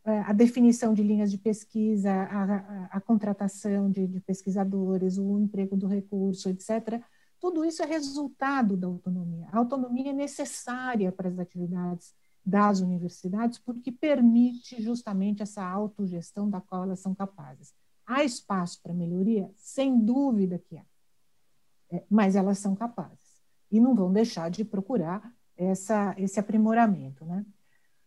a 0.05 0.33
definição 0.33 0.93
de 0.93 1.01
linhas 1.01 1.31
de 1.31 1.37
pesquisa, 1.37 2.11
a, 2.11 2.43
a, 2.43 2.85
a 2.91 3.01
contratação 3.01 3.89
de, 3.89 4.05
de 4.05 4.19
pesquisadores, 4.19 5.17
o 5.17 5.39
emprego 5.39 5.77
do 5.77 5.87
recurso, 5.87 6.49
etc. 6.49 7.01
Tudo 7.39 7.63
isso 7.63 7.81
é 7.81 7.85
resultado 7.85 8.75
da 8.75 8.87
autonomia. 8.87 9.47
A 9.51 9.57
autonomia 9.57 10.09
é 10.09 10.13
necessária 10.13 11.11
para 11.11 11.29
as 11.29 11.39
atividades 11.39 12.13
das 12.45 12.81
universidades, 12.81 13.57
porque 13.57 13.91
permite 13.91 14.81
justamente 14.81 15.41
essa 15.41 15.63
autogestão 15.63 16.49
da 16.49 16.59
qual 16.59 16.83
elas 16.83 16.99
são 16.99 17.15
capazes. 17.15 17.73
Há 18.05 18.23
espaço 18.23 18.81
para 18.81 18.93
melhoria? 18.93 19.49
Sem 19.55 19.97
dúvida 19.97 20.59
que 20.59 20.77
há. 20.77 20.85
É, 21.89 22.03
mas 22.09 22.35
elas 22.35 22.59
são 22.59 22.75
capazes 22.75 23.41
e 23.71 23.79
não 23.79 23.95
vão 23.95 24.11
deixar 24.11 24.49
de 24.49 24.65
procurar 24.65 25.33
essa, 25.55 26.13
esse 26.17 26.39
aprimoramento. 26.39 27.25
Né? 27.25 27.45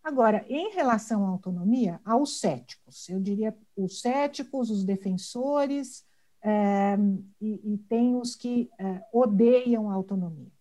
Agora, 0.07 0.47
em 0.49 0.71
relação 0.71 1.27
à 1.27 1.31
autonomia, 1.31 2.01
há 2.05 2.17
os 2.17 2.39
céticos, 2.39 3.09
eu 3.09 3.19
diria 3.19 3.53
os 3.77 4.01
céticos, 4.01 4.71
os 4.71 4.85
defensores, 4.85 6.05
é, 6.41 6.97
e, 7.41 7.73
e, 7.75 7.79
tem 7.89 8.15
os 8.15 8.37
que 8.37 8.71
é, 8.79 9.03
odeiam 9.13 9.91
a 9.91 9.95
autonomia. 9.95 10.53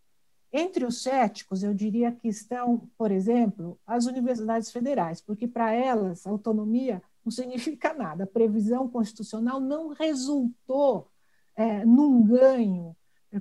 Entre 0.51 0.83
os 0.83 1.03
céticos, 1.03 1.61
eu 1.61 1.75
diria 1.75 2.11
que 2.11 2.27
estão, 2.27 2.89
por 2.97 3.11
exemplo, 3.11 3.79
as 3.85 4.07
universidades 4.07 4.71
federais, 4.71 5.21
porque 5.21 5.47
para 5.47 5.71
elas 5.71 6.25
autonomia 6.25 6.99
não 7.23 7.31
significa 7.31 7.93
nada. 7.93 8.23
A 8.23 8.27
previsão 8.27 8.89
constitucional 8.89 9.59
não 9.59 9.89
resultou 9.89 11.07
é, 11.55 11.85
num 11.85 12.23
ganho 12.23 12.97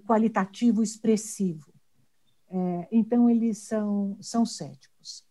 qualitativo 0.06 0.82
expressivo. 0.82 1.72
É, 2.50 2.88
então, 2.92 3.30
eles 3.30 3.56
são, 3.56 4.18
são 4.20 4.44
céticos. 4.44 5.24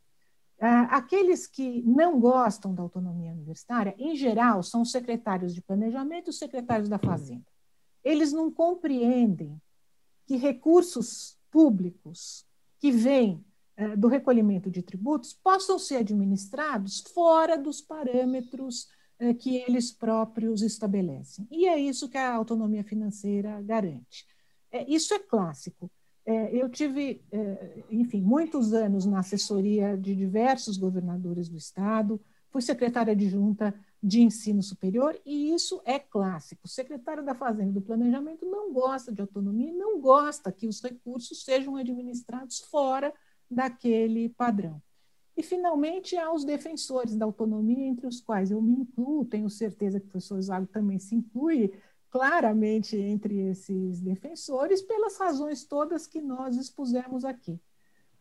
Aqueles 0.89 1.45
que 1.45 1.82
não 1.82 2.20
gostam 2.20 2.74
da 2.74 2.82
autonomia 2.82 3.34
universitária, 3.34 3.93
em 3.97 4.16
geral, 4.16 4.64
são 4.64 4.82
os 4.82 4.91
secretários 4.91 5.53
de 5.53 5.61
planejamento 5.61 6.28
e 6.28 6.30
os 6.30 6.38
secretários 6.38 6.88
da 6.88 6.97
Fazenda. 6.97 7.45
Eles 8.01 8.32
não 8.32 8.49
compreendem 8.49 9.61
que 10.26 10.38
recursos 10.38 11.38
públicos 11.51 12.45
que 12.80 12.91
vêm 12.91 13.43
eh, 13.76 13.95
do 13.97 14.07
recolhimento 14.07 14.70
de 14.72 14.82
tributos 14.82 15.34
possam 15.34 15.78
ser 15.78 15.97
administrados 15.97 17.03
fora 17.14 17.57
dos 17.57 17.82
parâmetros 17.82 18.88
eh, 19.20 19.34
que 19.34 19.57
eles 19.57 19.91
próprios 19.91 20.61
estabelecem. 20.61 21.47
E 21.51 21.68
é 21.68 21.78
isso 21.78 22.09
que 22.09 22.18
a 22.18 22.34
autonomia 22.34 22.84
financeira 22.84 23.61
garante. 23.61 24.26
É, 24.72 24.89
isso 24.89 25.14
é 25.14 25.20
clássico. 25.20 25.91
É, 26.26 26.55
eu 26.55 26.69
tive, 26.69 27.21
é, 27.32 27.84
enfim, 27.89 28.21
muitos 28.21 28.74
anos 28.74 29.05
na 29.05 29.19
assessoria 29.19 29.97
de 29.97 30.15
diversos 30.15 30.78
governadores 30.78 31.49
do 31.49 31.57
Estado, 31.57 32.19
fui 32.49 32.61
secretária 32.61 33.11
adjunta 33.11 33.74
de 34.01 34.21
ensino 34.21 34.61
superior, 34.61 35.19
e 35.26 35.53
isso 35.53 35.82
é 35.86 35.97
clássico. 35.97 36.61
O 36.65 36.69
secretário 36.69 37.24
da 37.24 37.34
Fazenda 37.34 37.71
e 37.71 37.74
do 37.74 37.82
Planejamento 37.82 38.45
não 38.45 38.71
gosta 38.71 39.11
de 39.11 39.21
autonomia, 39.21 39.74
não 39.74 39.99
gosta 39.99 40.51
que 40.51 40.67
os 40.67 40.82
recursos 40.82 41.43
sejam 41.43 41.76
administrados 41.76 42.59
fora 42.59 43.13
daquele 43.49 44.30
padrão. 44.30 44.82
E, 45.36 45.41
finalmente, 45.41 46.15
há 46.15 46.32
os 46.32 46.45
defensores 46.45 47.15
da 47.15 47.26
autonomia, 47.26 47.88
entre 47.88 48.05
os 48.05 48.21
quais 48.21 48.51
eu 48.51 48.61
me 48.61 48.74
incluo, 48.74 49.26
tenho 49.26 49.49
certeza 49.49 49.99
que 49.99 50.05
o 50.05 50.09
professor 50.09 50.39
Zago 50.41 50.67
também 50.67 50.99
se 50.99 51.15
inclui 51.15 51.74
claramente 52.14 52.95
entre 52.95 53.39
esses 53.49 53.99
defensores, 53.99 54.84
pelas 54.84 55.18
razões 55.18 55.64
todas 55.66 56.05
que 56.05 56.22
nós 56.22 56.55
expusemos 56.57 57.26
aqui. 57.26 57.59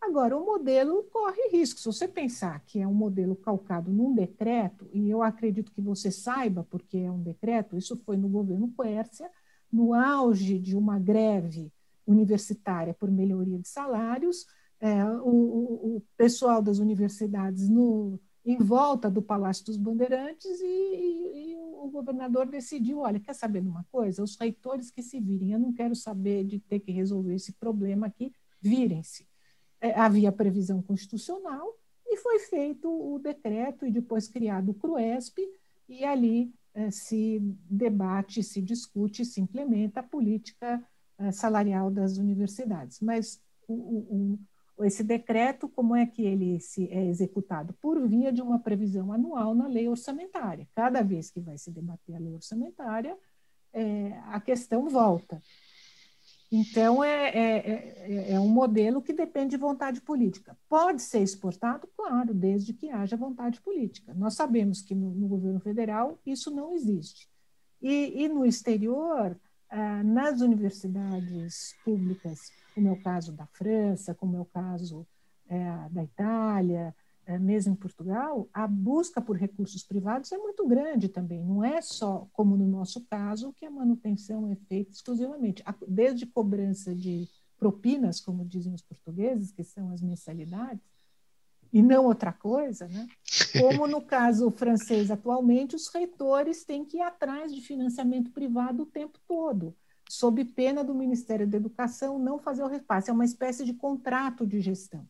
Agora, 0.00 0.34
o 0.34 0.46
modelo 0.46 1.04
corre 1.12 1.50
risco. 1.50 1.78
Se 1.78 1.84
você 1.84 2.08
pensar 2.08 2.64
que 2.64 2.80
é 2.80 2.88
um 2.88 2.94
modelo 2.94 3.36
calcado 3.36 3.92
num 3.92 4.14
decreto, 4.14 4.88
e 4.94 5.10
eu 5.10 5.22
acredito 5.22 5.70
que 5.70 5.82
você 5.82 6.10
saiba 6.10 6.66
porque 6.70 6.96
é 6.96 7.10
um 7.10 7.22
decreto, 7.22 7.76
isso 7.76 7.94
foi 7.98 8.16
no 8.16 8.30
governo 8.30 8.72
Quércia, 8.74 9.30
no 9.70 9.92
auge 9.92 10.58
de 10.58 10.74
uma 10.74 10.98
greve 10.98 11.70
universitária 12.06 12.94
por 12.94 13.10
melhoria 13.10 13.58
de 13.58 13.68
salários, 13.68 14.46
é, 14.80 15.04
o, 15.04 15.96
o, 15.96 16.02
pessoal 16.16 16.62
das 16.62 16.78
universidades 16.78 17.68
no, 17.68 18.18
em 18.42 18.56
volta 18.56 19.10
do 19.10 19.20
Palácio 19.20 19.66
dos 19.66 19.76
Bandeirantes 19.76 20.60
e, 20.60 20.64
e, 20.64 21.52
e, 21.52 21.71
o 21.84 21.90
governador 21.90 22.46
decidiu, 22.46 23.00
olha, 23.00 23.20
quer 23.20 23.34
saber 23.34 23.62
de 23.62 23.68
uma 23.68 23.84
coisa? 23.90 24.22
Os 24.22 24.36
reitores 24.36 24.90
que 24.90 25.02
se 25.02 25.20
virem, 25.20 25.52
eu 25.52 25.58
não 25.58 25.72
quero 25.72 25.94
saber 25.94 26.44
de 26.44 26.58
ter 26.58 26.80
que 26.80 26.92
resolver 26.92 27.34
esse 27.34 27.52
problema 27.52 28.06
aqui, 28.06 28.32
virem-se 28.60 29.26
é, 29.82 29.98
havia 29.98 30.30
previsão 30.30 30.80
constitucional 30.80 31.76
e 32.06 32.16
foi 32.16 32.38
feito 32.38 32.88
o 32.88 33.18
decreto 33.18 33.84
e 33.84 33.90
depois 33.90 34.28
criado 34.28 34.70
o 34.70 34.74
CRUESP 34.74 35.42
e 35.88 36.04
ali 36.04 36.54
é, 36.72 36.90
se 36.90 37.40
debate, 37.68 38.44
se 38.44 38.62
discute, 38.62 39.24
se 39.24 39.40
implementa 39.40 39.98
a 39.98 40.04
política 40.04 40.82
é, 41.18 41.32
salarial 41.32 41.90
das 41.90 42.16
universidades. 42.16 43.00
Mas 43.00 43.42
o, 43.66 43.74
o, 43.74 44.38
esse 44.80 45.04
decreto, 45.04 45.68
como 45.68 45.94
é 45.94 46.06
que 46.06 46.22
ele 46.22 46.58
se 46.60 46.88
é 46.90 47.04
executado? 47.04 47.74
Por 47.74 48.06
via 48.08 48.32
de 48.32 48.40
uma 48.42 48.58
previsão 48.58 49.12
anual 49.12 49.54
na 49.54 49.66
lei 49.66 49.88
orçamentária. 49.88 50.68
Cada 50.74 51.02
vez 51.02 51.30
que 51.30 51.40
vai 51.40 51.58
se 51.58 51.70
debater 51.70 52.16
a 52.16 52.18
lei 52.18 52.34
orçamentária, 52.34 53.16
é, 53.72 54.12
a 54.26 54.40
questão 54.40 54.88
volta. 54.88 55.40
Então, 56.50 57.02
é, 57.02 57.30
é, 57.30 57.56
é, 57.56 58.32
é, 58.32 58.40
um 58.40 58.48
modelo 58.48 59.00
que 59.00 59.14
depende 59.14 59.52
de 59.52 59.56
vontade 59.56 60.02
política. 60.02 60.54
Pode 60.68 61.00
ser 61.00 61.20
exportado? 61.20 61.88
Claro, 61.96 62.34
desde 62.34 62.74
que 62.74 62.90
haja 62.90 63.16
vontade 63.16 63.58
política. 63.62 64.12
Nós 64.12 64.34
sabemos 64.34 64.82
que 64.82 64.94
no, 64.94 65.14
no 65.14 65.28
governo 65.28 65.60
federal 65.60 66.20
isso 66.26 66.50
não 66.50 66.74
existe. 66.74 67.26
E, 67.80 68.22
e 68.22 68.28
no 68.28 68.44
exterior, 68.44 69.34
ah, 69.70 70.02
nas 70.02 70.42
universidades 70.42 71.74
públicas, 71.82 72.52
como 72.74 72.88
é 72.88 72.92
o 72.92 73.02
caso 73.02 73.32
da 73.32 73.46
França, 73.46 74.14
como 74.14 74.36
é 74.36 74.40
o 74.40 74.44
caso 74.44 75.06
é, 75.48 75.88
da 75.90 76.02
Itália, 76.02 76.94
é, 77.24 77.38
mesmo 77.38 77.72
em 77.72 77.76
Portugal, 77.76 78.48
a 78.52 78.66
busca 78.66 79.20
por 79.20 79.36
recursos 79.36 79.82
privados 79.84 80.32
é 80.32 80.38
muito 80.38 80.66
grande 80.66 81.08
também. 81.08 81.44
Não 81.44 81.62
é 81.62 81.80
só, 81.80 82.26
como 82.32 82.56
no 82.56 82.66
nosso 82.66 83.00
caso, 83.02 83.52
que 83.52 83.64
a 83.64 83.70
manutenção 83.70 84.50
é 84.50 84.56
feita 84.56 84.90
exclusivamente. 84.90 85.62
Desde 85.86 86.26
cobrança 86.26 86.94
de 86.94 87.28
propinas, 87.56 88.20
como 88.20 88.44
dizem 88.44 88.74
os 88.74 88.82
portugueses, 88.82 89.52
que 89.52 89.62
são 89.62 89.92
as 89.92 90.02
mensalidades, 90.02 90.82
e 91.72 91.80
não 91.80 92.06
outra 92.06 92.32
coisa, 92.32 92.88
né? 92.88 93.06
como 93.58 93.86
no 93.86 94.02
caso 94.02 94.50
francês 94.50 95.10
atualmente, 95.10 95.76
os 95.76 95.88
reitores 95.88 96.64
têm 96.64 96.84
que 96.84 96.98
ir 96.98 97.02
atrás 97.02 97.54
de 97.54 97.60
financiamento 97.60 98.30
privado 98.30 98.82
o 98.82 98.86
tempo 98.86 99.18
todo, 99.26 99.74
sob 100.12 100.44
pena 100.44 100.84
do 100.84 100.94
Ministério 100.94 101.46
da 101.46 101.56
Educação 101.56 102.18
não 102.18 102.38
fazer 102.38 102.62
o 102.62 102.68
repasse. 102.68 103.08
É 103.08 103.12
uma 103.14 103.24
espécie 103.24 103.64
de 103.64 103.72
contrato 103.72 104.46
de 104.46 104.60
gestão. 104.60 105.08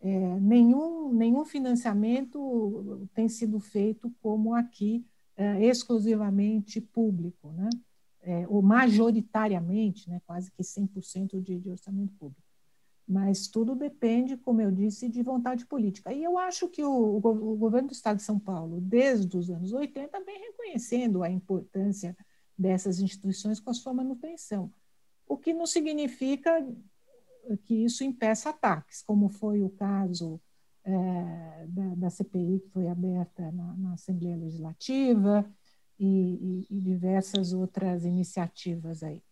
É, 0.00 0.38
nenhum, 0.38 1.12
nenhum 1.12 1.44
financiamento 1.44 3.08
tem 3.12 3.28
sido 3.28 3.58
feito 3.58 4.14
como 4.22 4.54
aqui, 4.54 5.04
é, 5.36 5.64
exclusivamente 5.66 6.80
público, 6.80 7.50
né? 7.50 7.68
É, 8.22 8.46
ou 8.48 8.62
majoritariamente, 8.62 10.08
né? 10.08 10.20
quase 10.24 10.52
que 10.52 10.62
100% 10.62 11.40
de, 11.40 11.58
de 11.58 11.70
orçamento 11.70 12.12
público. 12.14 12.42
Mas 13.08 13.48
tudo 13.48 13.74
depende, 13.74 14.36
como 14.36 14.60
eu 14.60 14.70
disse, 14.70 15.08
de 15.08 15.22
vontade 15.22 15.66
política. 15.66 16.12
E 16.12 16.22
eu 16.22 16.38
acho 16.38 16.68
que 16.68 16.84
o, 16.84 17.16
o, 17.16 17.56
governo 17.56 17.88
do 17.88 17.94
Estado 17.94 18.18
de 18.18 18.22
São 18.22 18.38
Paulo, 18.38 18.80
desde 18.80 19.36
os 19.36 19.50
anos 19.50 19.72
80, 19.72 20.20
vem 20.24 20.38
reconhecendo 20.38 21.22
a 21.22 21.30
importância 21.30 22.16
dessas 22.58 23.00
instituições 23.00 23.60
com 23.60 23.70
a 23.70 23.74
sua 23.74 23.94
manutenção. 23.94 24.72
O 25.26 25.36
que 25.36 25.52
não 25.52 25.66
significa 25.66 26.66
que 27.64 27.84
isso 27.84 28.04
impeça 28.04 28.50
ataques, 28.50 29.02
como 29.02 29.28
foi 29.28 29.62
o 29.62 29.70
caso 29.70 30.40
é, 30.84 31.66
da, 31.68 31.94
da, 31.94 32.10
CPI 32.10 32.60
que 32.60 32.70
foi 32.70 32.88
aberta 32.88 33.50
na, 33.52 33.74
na 33.74 33.92
Assembleia 33.94 34.36
Legislativa 34.36 35.48
e, 35.98 36.06
e, 36.06 36.66
e, 36.70 36.80
diversas 36.80 37.52
outras 37.52 38.04
iniciativas 38.04 39.02
aí 39.02 39.22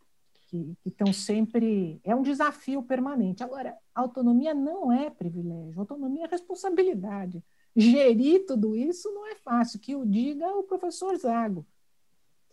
que, 0.46 0.76
que 0.80 0.88
estão 0.88 1.12
sempre 1.12 2.00
é 2.04 2.14
um 2.14 2.22
desafio 2.22 2.82
permanente. 2.82 3.42
Agora, 3.42 3.76
autonomia 3.94 4.54
não 4.54 4.92
é 4.92 5.10
privilégio, 5.10 5.80
autonomia 5.80 6.24
é 6.24 6.28
responsabilidade. 6.28 7.42
Gerir 7.74 8.46
tudo 8.46 8.74
isso 8.76 9.12
não 9.12 9.26
é 9.26 9.34
fácil. 9.36 9.78
Que 9.78 9.94
o 9.94 10.06
diga 10.06 10.46
o 10.56 10.62
professor 10.62 11.16
Zago. 11.16 11.66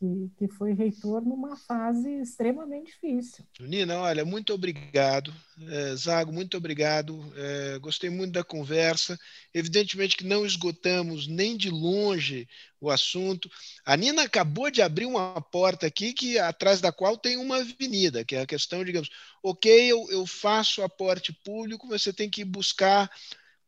Que, 0.03 0.29
que 0.37 0.47
foi 0.53 0.73
reitor 0.73 1.21
numa 1.21 1.55
fase 1.55 2.09
extremamente 2.21 2.91
difícil. 2.91 3.45
Nina, 3.61 3.97
olha, 3.99 4.25
muito 4.25 4.53
obrigado. 4.53 5.33
É, 5.69 5.95
Zago, 5.95 6.33
muito 6.33 6.57
obrigado. 6.57 7.23
É, 7.37 7.79
gostei 7.79 8.09
muito 8.09 8.33
da 8.33 8.43
conversa. 8.43 9.17
Evidentemente 9.53 10.17
que 10.17 10.25
não 10.25 10.45
esgotamos 10.45 11.25
nem 11.25 11.55
de 11.55 11.69
longe 11.69 12.47
o 12.81 12.91
assunto. 12.91 13.49
A 13.85 13.95
Nina 13.95 14.23
acabou 14.23 14.69
de 14.69 14.81
abrir 14.81 15.05
uma 15.05 15.39
porta 15.39 15.87
aqui 15.87 16.11
que 16.11 16.37
atrás 16.37 16.81
da 16.81 16.91
qual 16.91 17.17
tem 17.17 17.37
uma 17.37 17.57
avenida, 17.57 18.25
que 18.25 18.35
é 18.35 18.41
a 18.41 18.47
questão, 18.47 18.83
digamos, 18.83 19.09
ok, 19.41 19.89
eu, 19.89 20.05
eu 20.11 20.27
faço 20.27 20.83
aporte 20.83 21.31
público, 21.31 21.87
você 21.87 22.11
tem 22.11 22.29
que 22.29 22.43
buscar 22.43 23.09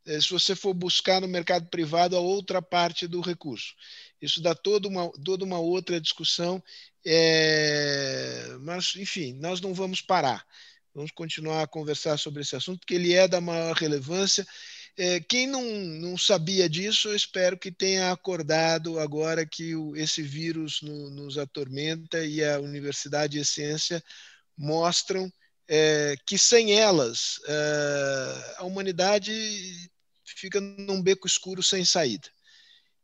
é, 0.05 0.21
se 0.21 0.29
você 0.29 0.55
for 0.55 0.73
buscar 0.73 1.19
no 1.19 1.27
mercado 1.27 1.67
privado 1.67 2.15
a 2.15 2.19
outra 2.19 2.61
parte 2.61 3.07
do 3.07 3.21
recurso. 3.21 3.73
Isso 4.25 4.41
dá 4.41 4.53
toda 4.53 4.87
uma, 4.87 5.11
toda 5.23 5.45
uma 5.45 5.59
outra 5.59 6.01
discussão, 6.01 6.61
é, 7.05 8.57
mas, 8.61 8.95
enfim, 8.95 9.33
nós 9.33 9.61
não 9.61 9.73
vamos 9.73 10.01
parar. 10.01 10.45
Vamos 10.93 11.11
continuar 11.11 11.63
a 11.63 11.67
conversar 11.67 12.17
sobre 12.17 12.41
esse 12.41 12.55
assunto, 12.55 12.79
porque 12.79 12.95
ele 12.95 13.13
é 13.13 13.27
da 13.27 13.41
maior 13.41 13.75
relevância. 13.75 14.45
É, 14.97 15.19
quem 15.19 15.45
não, 15.45 15.61
não 15.61 16.17
sabia 16.17 16.69
disso, 16.69 17.09
eu 17.09 17.15
espero 17.15 17.57
que 17.57 17.69
tenha 17.69 18.11
acordado 18.11 18.97
agora 18.97 19.45
que 19.45 19.75
o, 19.75 19.95
esse 19.95 20.21
vírus 20.21 20.81
no, 20.81 21.09
nos 21.09 21.37
atormenta 21.37 22.25
e 22.25 22.43
a 22.43 22.59
Universidade 22.59 23.37
e 23.37 23.43
Ciência 23.43 24.01
mostram 24.57 25.31
é, 25.67 26.15
que 26.25 26.37
sem 26.37 26.79
elas 26.79 27.39
é, 27.47 28.55
a 28.57 28.63
humanidade 28.63 29.31
fica 30.23 30.61
num 30.61 31.01
beco 31.01 31.27
escuro 31.27 31.61
sem 31.61 31.83
saída. 31.83 32.29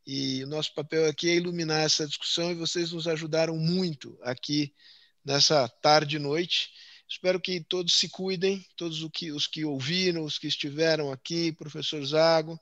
E 0.06 0.44
o 0.44 0.48
nosso 0.48 0.74
papel 0.74 1.08
aqui 1.08 1.30
é 1.30 1.36
iluminar 1.36 1.84
essa 1.84 2.08
discussão 2.08 2.52
e 2.52 2.56
vocês 2.56 2.92
nos 2.92 3.08
ajudaram 3.08 3.56
muito 3.58 4.18
aqui 4.24 4.74
nessa 5.24 5.68
tarde 5.68 6.16
e 6.16 6.20
noite. 6.20 6.72
Espero 7.08 7.40
que 7.40 7.62
todos 7.62 7.94
se 7.96 8.10
cuidem, 8.10 8.66
todos 8.76 9.04
os 9.04 9.10
que, 9.14 9.32
os 9.32 9.46
que 9.46 9.66
ouviram, 9.66 10.24
os 10.24 10.40
que 10.40 10.48
estiveram 10.48 11.12
aqui, 11.12 11.52
professor 11.52 12.04
Zago, 12.06 12.60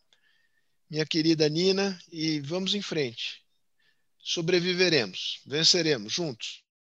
minha 0.90 1.06
querida 1.06 1.48
Nina, 1.48 1.98
e 2.12 2.40
vamos 2.42 2.74
em 2.74 2.82
frente. 2.82 3.44
Sobreviveremos, 4.18 5.42
venceremos 5.46 6.12
juntos. 6.12 6.64